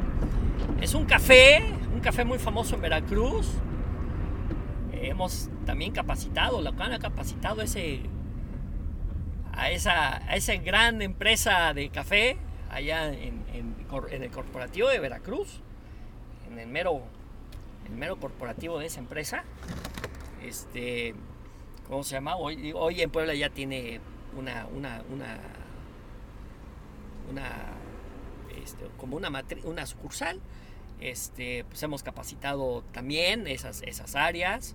[0.81, 3.53] es un café, un café muy famoso en Veracruz,
[4.93, 8.01] hemos también capacitado, la CAN ha capacitado ese,
[9.53, 12.37] a esa, a esa gran empresa de café
[12.71, 15.61] allá en, en el corporativo de Veracruz,
[16.51, 17.03] en el mero
[17.89, 19.45] el mero corporativo de esa empresa.
[20.43, 21.15] Este,
[21.89, 22.37] ¿cómo se llama?
[22.37, 24.01] Hoy, hoy en Puebla ya tiene
[24.37, 25.03] una, una,
[27.31, 27.75] una
[28.63, 29.31] este, como una,
[29.65, 30.41] una sucursal.
[31.01, 34.75] Este, pues hemos capacitado también esas, esas áreas.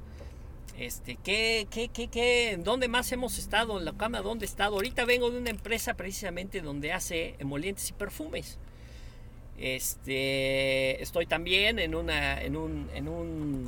[0.77, 3.77] Este, ¿qué, qué, qué, qué, ¿Dónde más hemos estado?
[3.77, 4.75] En la cama, ¿dónde he estado?
[4.75, 8.57] Ahorita vengo de una empresa precisamente donde hace emolientes y perfumes.
[9.59, 13.65] Este, estoy también en una, en un, en un,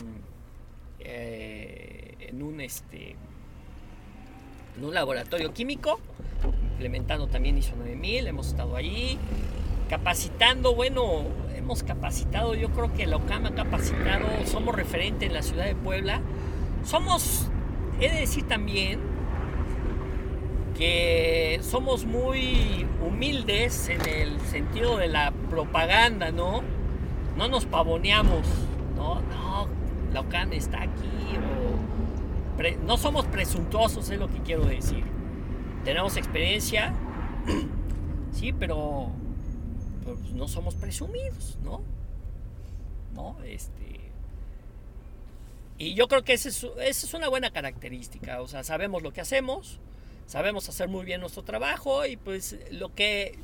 [0.99, 3.15] eh, en un, este,
[4.77, 5.99] en un laboratorio químico,
[6.75, 9.17] implementando también ISO 9000, hemos estado ahí,
[9.89, 11.23] capacitando, bueno,
[11.55, 15.75] hemos capacitado, yo creo que la OCAM ha capacitado, somos referente en la ciudad de
[15.75, 16.19] Puebla,
[16.83, 17.47] somos,
[18.01, 18.99] he de decir también,
[20.77, 26.61] que somos muy humildes en el sentido de la propaganda, ¿no?
[27.37, 28.45] No nos pavoneamos,
[28.97, 29.21] ¿no?
[29.21, 29.69] No,
[30.13, 31.37] la OCAN está aquí,
[32.85, 35.14] no somos presuntuosos, es lo que quiero decir.
[35.85, 36.95] Tenemos experiencia,
[38.33, 39.11] sí, pero,
[40.03, 41.83] pues, no somos presumidos, ¿no?
[43.13, 43.37] ¿No?
[43.45, 43.99] Este.
[45.77, 49.79] Y yo creo que esa es, una buena característica, o sea, sabemos lo que hacemos,
[50.25, 53.37] sabemos hacer muy bien nuestro trabajo y pues lo que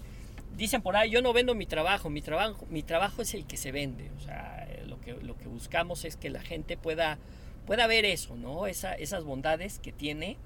[0.57, 3.57] dicen por ahí, yo no vendo mi trabajo, mi trabajo, mi trabajo es el que
[3.57, 7.19] se vende, o sea, lo que, lo que buscamos es que la gente pueda,
[7.67, 8.65] pueda ver eso, ¿no?
[8.65, 10.37] esas bondades que tiene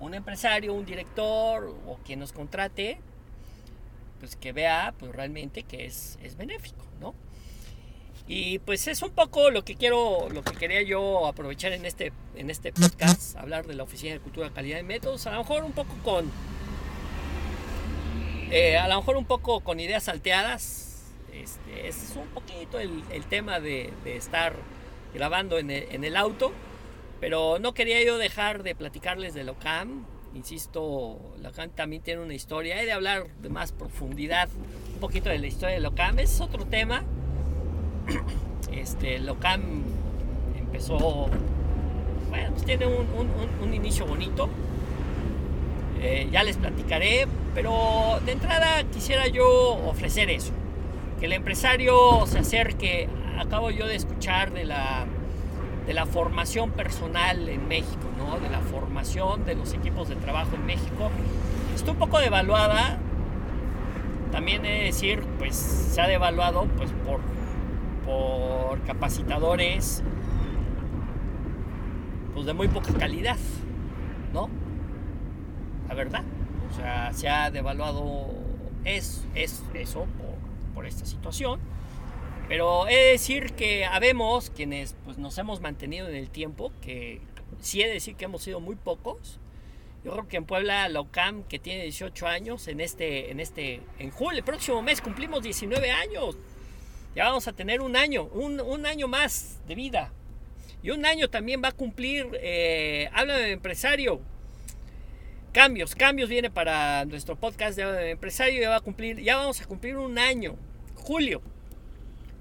[0.00, 2.98] un empresario, un director o quien nos contrate,
[4.20, 7.14] pues que vea pues realmente que es, es benéfico, ¿no?
[8.28, 12.12] Y pues es un poco lo que quiero, lo que quería yo aprovechar en este,
[12.34, 15.62] en este podcast, hablar de la Oficina de Cultura, Calidad y Métodos, a lo mejor
[15.62, 16.28] un poco con,
[18.50, 21.04] eh, a lo mejor un poco con ideas salteadas.
[21.32, 24.54] Este, es un poquito el, tema de, estar
[25.14, 26.52] grabando en el, auto,
[27.20, 30.04] pero no quería yo dejar de platicarles de Locam.
[30.34, 34.48] Insisto, Locam también tiene una historia, he de hablar de más profundidad
[34.94, 37.04] un poquito de la historia de Locam, es otro tema.
[38.72, 39.62] Este, Locam
[40.58, 41.28] empezó,
[42.28, 44.50] bueno, pues tiene un, inicio bonito.
[46.02, 49.48] Eh, ya les platicaré, pero de entrada quisiera yo
[49.88, 50.52] ofrecer eso,
[51.18, 53.08] que el empresario se acerque,
[53.38, 55.06] acabo yo de escuchar de la,
[55.86, 58.38] de la formación personal en México, ¿no?
[58.40, 61.10] de la formación de los equipos de trabajo en México,
[61.74, 62.98] está un poco devaluada,
[64.32, 67.20] también he de decir, pues se ha devaluado pues, por
[68.06, 70.02] por capacitadores
[72.32, 73.36] pues de muy poca calidad,
[74.32, 74.48] ¿no?
[75.88, 76.22] La verdad.
[76.70, 78.26] O sea, se ha devaluado
[78.84, 81.58] es, es eso por, por esta situación.
[82.48, 87.20] Pero he de decir que habemos quienes pues, nos hemos mantenido en el tiempo, que
[87.60, 89.40] sí he de decir que hemos sido muy pocos.
[90.04, 93.80] Yo creo que en Puebla, la OCAM, que tiene 18 años, en este, en este,
[93.98, 96.36] en julio, el próximo mes cumplimos 19 años.
[97.16, 100.12] Ya vamos a tener un año, un, año más de vida.
[100.82, 104.20] Y un año también va a cumplir, eh, habla de empresario.
[105.52, 108.60] Cambios, cambios viene para nuestro podcast de empresario.
[108.60, 110.54] Ya, va a cumplir, ya vamos a cumplir un año.
[110.94, 111.42] Julio.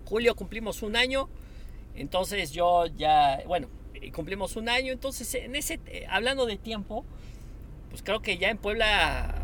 [0.05, 1.29] Julio cumplimos un año.
[1.95, 3.67] Entonces yo ya, bueno,
[4.01, 4.93] y cumplimos un año.
[4.93, 5.79] Entonces, en ese,
[6.09, 7.05] hablando de tiempo,
[7.89, 9.35] pues creo que ya en Puebla,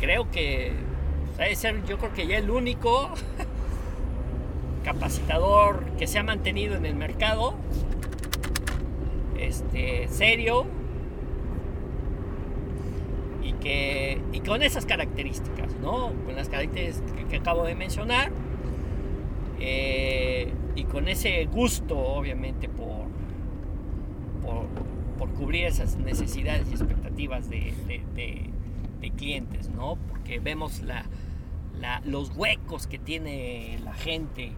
[0.00, 0.72] creo que
[1.38, 3.10] debe ser, yo creo que ya el único
[4.84, 7.54] capacitador que se ha mantenido en el mercado,
[9.38, 10.66] este, serio,
[13.44, 16.12] y que y con esas características, ¿no?
[16.24, 18.32] Con las características que, acabo de mencionar
[19.60, 23.04] eh, y con ese gusto, obviamente, por,
[24.42, 24.64] por,
[25.34, 27.74] cubrir esas necesidades y expectativas de,
[29.16, 29.96] clientes, ¿no?
[30.08, 30.82] Porque vemos
[32.04, 34.52] los huecos que tiene la gente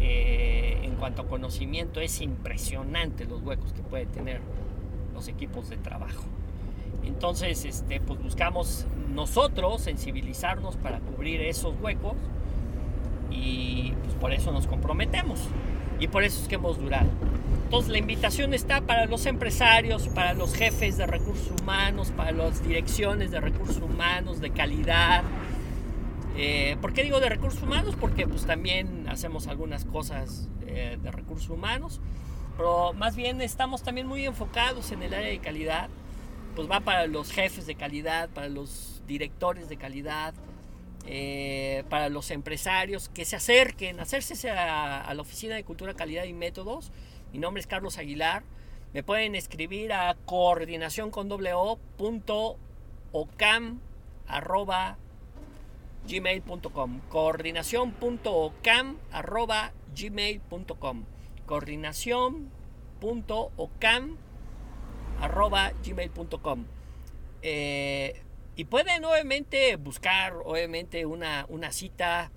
[0.00, 4.40] eh, en cuanto a conocimiento, es impresionante los huecos que puede tener
[5.14, 6.24] los equipos de trabajo.
[7.06, 12.14] Entonces, este, pues buscamos nosotros sensibilizarnos para cubrir esos huecos
[13.30, 15.40] y pues por eso nos comprometemos
[15.98, 17.08] y por eso es que hemos durado.
[17.64, 22.62] Entonces la invitación está para los empresarios, para los jefes de recursos humanos, para las
[22.62, 25.24] direcciones de recursos humanos, de calidad.
[26.36, 27.96] Eh, ¿Por qué digo de recursos humanos?
[27.98, 32.00] Porque pues también hacemos algunas cosas eh, de recursos humanos,
[32.56, 35.88] pero más bien estamos también muy enfocados en el área de calidad
[36.56, 40.32] pues va para los jefes de calidad, para los directores de calidad,
[41.06, 46.32] eh, para los empresarios que se acerquen, hacerse a, la Oficina de Cultura, Calidad y
[46.32, 46.92] Métodos.
[47.32, 48.42] Mi nombre es Carlos Aguilar.
[48.94, 51.28] Me pueden escribir a coordinación con
[56.08, 61.04] gmail.com coordinación.ocam arroba gmail.com
[61.46, 64.16] coordinación.ocam
[65.20, 66.64] arroba gmail.com.
[67.42, 68.22] Eh,
[68.56, 72.32] y pueden obviamente buscar obviamente una, una cita,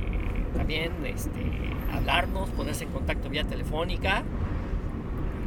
[0.58, 4.24] también este, hablarnos, ponerse en contacto vía telefónica.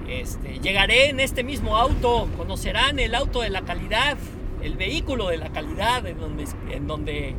[0.09, 4.17] Este, llegaré en este mismo auto, conocerán el auto de la calidad,
[4.63, 7.35] el vehículo de la calidad, en donde, en donde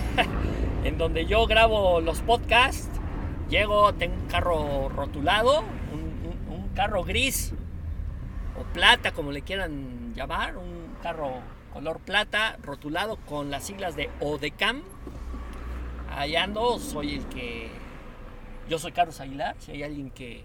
[0.84, 2.88] en donde yo grabo los podcasts.
[3.48, 6.02] Llego, tengo un carro rotulado, un,
[6.74, 7.52] carro gris
[8.58, 11.34] o plata, como le quieran llamar, un carro
[11.74, 14.82] color plata rotulado con las siglas de ODECAM.
[16.16, 17.68] Allá ando, soy el que.
[18.70, 19.54] Yo soy Carlos Aguilar.
[19.58, 20.44] Si hay alguien que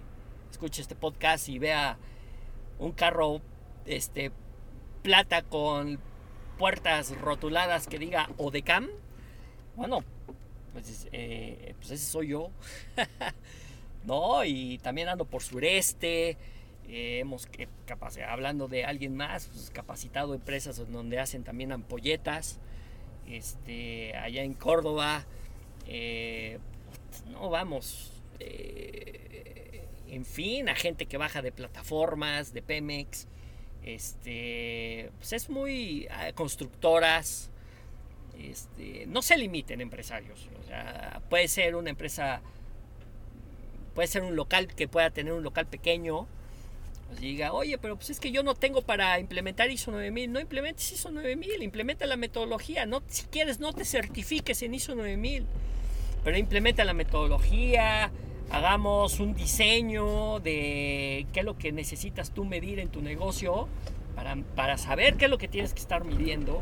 [0.52, 1.98] escuche este podcast y vea
[2.80, 3.42] un carro
[3.86, 4.32] este,
[5.02, 6.00] plata con
[6.58, 8.90] puertas rotuladas que diga ODECAM,
[9.78, 10.04] bueno,
[10.74, 12.50] pues, eh, pues ese soy yo.
[14.06, 14.44] ¿No?
[14.44, 16.38] Y también ando por sureste.
[16.88, 17.48] Eh, hemos,
[18.28, 22.60] hablando de alguien más, pues, capacitado empresas donde hacen también ampolletas.
[23.28, 25.26] Este, allá en Córdoba.
[25.86, 26.58] Eh,
[27.30, 28.14] no, vamos.
[28.40, 33.28] en fin, a gente que baja de plataformas, de Pemex.
[33.84, 37.52] Este, pues es muy constructoras,
[38.44, 40.48] este, no se limiten empresarios.
[41.30, 42.42] puede ser una empresa,
[43.96, 46.28] puede ser un local que pueda tener un local pequeño.
[47.08, 50.32] Pues diga, oye, pero pues es que yo no tengo para implementar ISO 9000.
[50.32, 52.86] No implementes ISO 9000, implementa la metodología.
[52.86, 55.46] No, si quieres, no te certifiques en ISO 9000,
[56.24, 58.12] pero implementa la metodología.
[58.50, 63.68] Hagamos un diseño de qué es lo que necesitas tú medir en tu negocio
[64.16, 66.62] para, para saber qué es lo que tienes que estar midiendo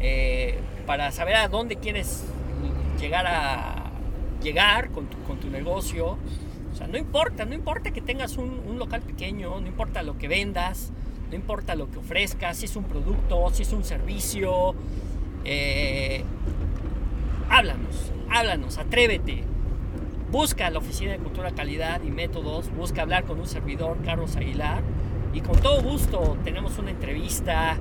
[0.00, 2.24] eh, para saber a dónde quieres
[3.00, 3.90] llegar a
[4.42, 6.16] llegar con tu, negocio.
[6.72, 10.28] O sea, no importa, no importa que tengas un, local pequeño, no importa lo que
[10.28, 10.92] vendas,
[11.28, 14.74] no importa lo que ofrezcas, si es un producto, si es un servicio.
[15.44, 16.24] Eh,
[17.48, 19.44] háblanos, háblanos, atrévete.
[20.30, 24.80] Busca la Oficina de Cultura, Calidad y Métodos, busca hablar con un servidor, Carlos Aguilar,
[25.34, 27.76] y con todo gusto tenemos una entrevista,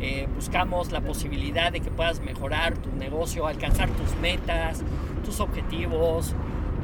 [0.00, 4.82] eh, buscamos la posibilidad de que puedas mejorar tu negocio, alcanzar tus metas,
[5.24, 6.34] tus objetivos.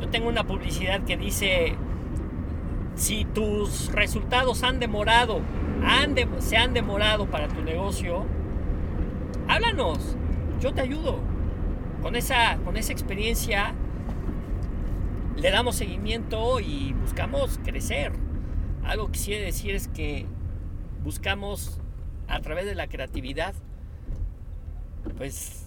[0.00, 1.76] Yo tengo una publicidad que dice,
[2.96, 5.40] si tus resultados han demorado,
[6.38, 8.24] se han demorado para tu negocio,
[9.48, 10.16] háblanos,
[10.60, 11.20] yo te ayudo.
[12.02, 13.74] con esa, con esa experiencia
[15.36, 18.12] le damos seguimiento y buscamos crecer.
[18.84, 20.26] Algo que quiere decir es que
[21.02, 21.80] buscamos
[22.29, 23.55] a través de la creatividad,
[25.16, 25.66] pues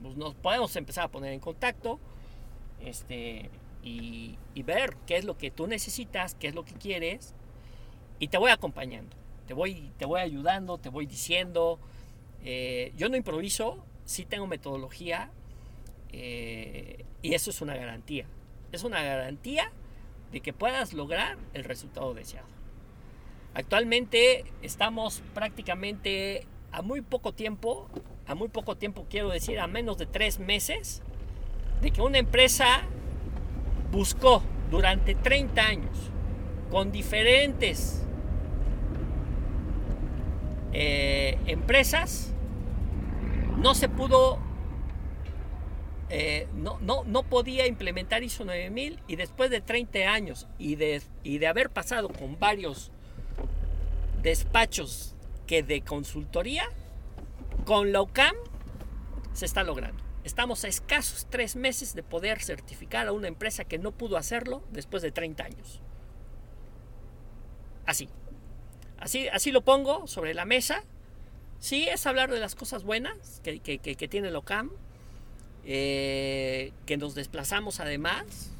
[0.00, 1.98] pues, nos podemos empezar a poner en contacto
[2.80, 3.50] este,
[3.82, 7.34] y, ver qué es lo que tú necesitas, qué es lo que quieres,
[8.18, 11.78] y te voy acompañando, te voy, te voy ayudando, te voy diciendo.
[12.46, 15.30] Eh, yo no improviso, sí tengo metodología,
[16.12, 18.24] eh, y eso es una garantía.
[18.72, 19.70] Es una garantía
[20.32, 22.48] de que puedas lograr el resultado deseado.
[23.52, 27.88] Actualmente estamos prácticamente a muy poco tiempo
[28.26, 31.02] a muy poco tiempo, quiero decir, a menos de tres meses,
[31.80, 32.82] de que una empresa
[33.92, 35.96] buscó durante 30 años
[36.70, 38.02] con diferentes
[40.72, 42.34] eh, empresas,
[43.56, 44.38] no se pudo,
[46.10, 51.02] eh, no, no, no, podía implementar ISO 9000 y después de 30 años y de,
[51.22, 52.90] y de haber pasado con varios
[54.22, 55.14] despachos
[55.46, 56.64] que de consultoría,
[57.64, 58.34] con la UCAM
[59.32, 60.02] se está logrando.
[60.24, 64.62] Estamos a escasos tres meses de poder certificar a una empresa que no pudo hacerlo
[64.72, 65.80] después de 30 años.
[67.86, 68.08] Así.
[68.98, 70.82] Así, así lo pongo sobre la mesa.
[71.58, 74.70] Sí, es hablar de las cosas buenas que, tiene la UCAM.
[75.68, 78.50] Eh, que nos desplazamos además.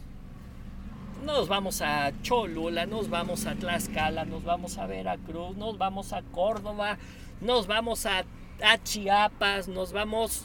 [1.24, 6.22] Nos vamos a Cholula, nos vamos a Tlaxcala, nos vamos a Veracruz, nos vamos a
[6.22, 6.98] Córdoba,
[7.40, 8.24] nos vamos a
[8.62, 10.44] a Chiapas, nos vamos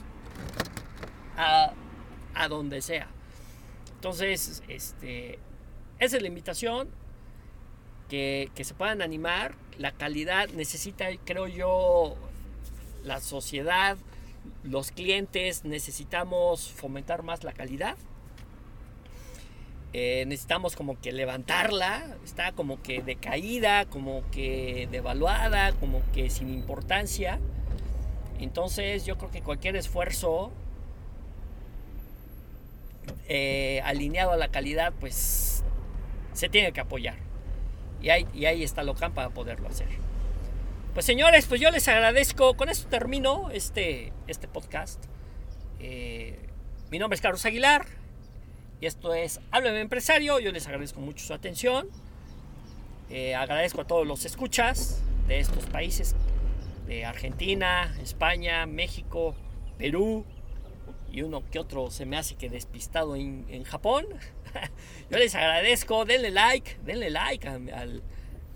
[1.38, 1.74] a,
[2.34, 3.08] a donde sea.
[3.96, 5.40] Entonces, este,
[6.00, 6.90] esa es la invitación,
[8.10, 9.56] que, que, se puedan animar.
[9.78, 12.18] La calidad necesita, creo yo,
[13.04, 13.98] la sociedad,
[14.64, 17.98] los clientes, necesitamos fomentar más la calidad.
[19.94, 26.50] Eh, necesitamos como que levantarla, está como que decaída, como que devaluada, como que sin
[26.50, 27.40] importancia.
[28.40, 30.52] Entonces yo creo que cualquier esfuerzo
[33.28, 35.64] eh, alineado a la calidad, pues
[36.34, 37.16] se tiene que apoyar.
[38.02, 39.88] Y ahí, está Locan para poderlo hacer.
[40.94, 42.56] Pues señores, pues yo les agradezco.
[42.56, 45.04] Con esto termino este, este podcast.
[45.80, 46.38] Eh,
[46.90, 47.86] mi nombre es Carlos Aguilar.
[48.80, 50.40] Y esto es Háblame Empresario.
[50.40, 51.88] Yo les agradezco mucho su atención.
[53.10, 56.16] Eh, agradezco a todos los escuchas de estos países
[57.06, 59.36] Argentina, España, México,
[59.78, 60.26] Perú
[61.12, 64.06] y uno que otro se me hace que despistado en, Japón.
[65.10, 68.04] Yo les agradezco, denle like, denle like al,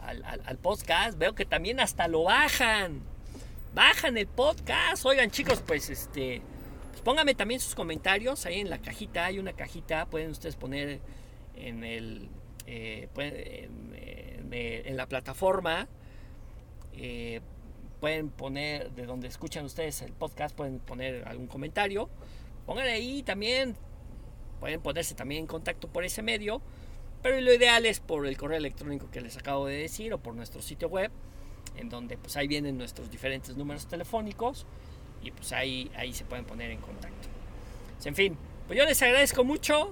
[0.07, 1.17] al, podcast.
[1.17, 3.01] Veo que también hasta lo bajan.
[3.73, 5.05] Bajan el podcast.
[5.05, 6.41] Oigan chicos, pues este...
[6.91, 9.25] Pues pónganme también sus comentarios ahí en la cajita.
[9.25, 10.99] Hay una cajita, pueden ustedes poner
[11.55, 12.29] en el...
[12.67, 13.09] Eh,
[14.85, 15.87] en, la plataforma.
[16.93, 17.41] Eh,
[17.99, 22.09] pueden poner, de donde escuchan ustedes el podcast, pueden poner algún comentario.
[22.65, 23.75] Pongan ahí también,
[24.59, 26.61] pueden ponerse también en contacto por ese medio
[27.25, 30.35] Pero lo ideal es por el correo electrónico que les acabo de decir o por
[30.35, 31.09] nuestro sitio web,
[31.75, 34.67] en donde pues ahí vienen nuestros diferentes números telefónicos
[35.23, 37.27] y pues ahí, ahí se pueden poner en contacto.
[38.03, 39.91] En fin, pues yo les agradezco mucho,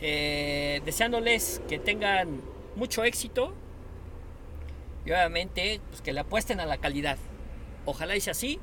[0.00, 2.40] eh, deseándoles que tengan
[2.74, 3.54] mucho éxito
[5.06, 7.18] y obviamente pues que le apuesten a la calidad.
[7.86, 8.58] Ojalá sea así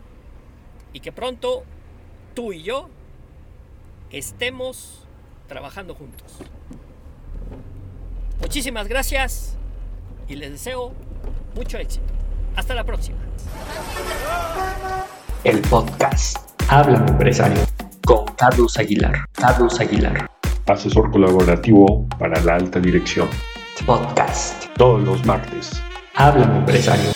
[0.92, 1.64] y que pronto
[2.36, 2.90] tú y yo
[4.12, 5.08] estemos
[5.48, 6.40] trabajando juntos.
[8.42, 9.56] Muchísimas gracias
[10.28, 10.94] y les deseo
[11.56, 12.06] mucho éxito.
[12.56, 13.18] Hasta la próxima.
[15.44, 16.38] El podcast
[16.70, 17.62] Háblame Empresario
[18.06, 19.26] con Carlos Aguilar.
[19.34, 20.30] Carlos Aguilar.
[20.68, 23.28] Asesor colaborativo para la alta dirección.
[23.86, 24.66] Podcast.
[24.76, 25.82] Todos los martes.
[26.16, 27.12] Háblame Empresario.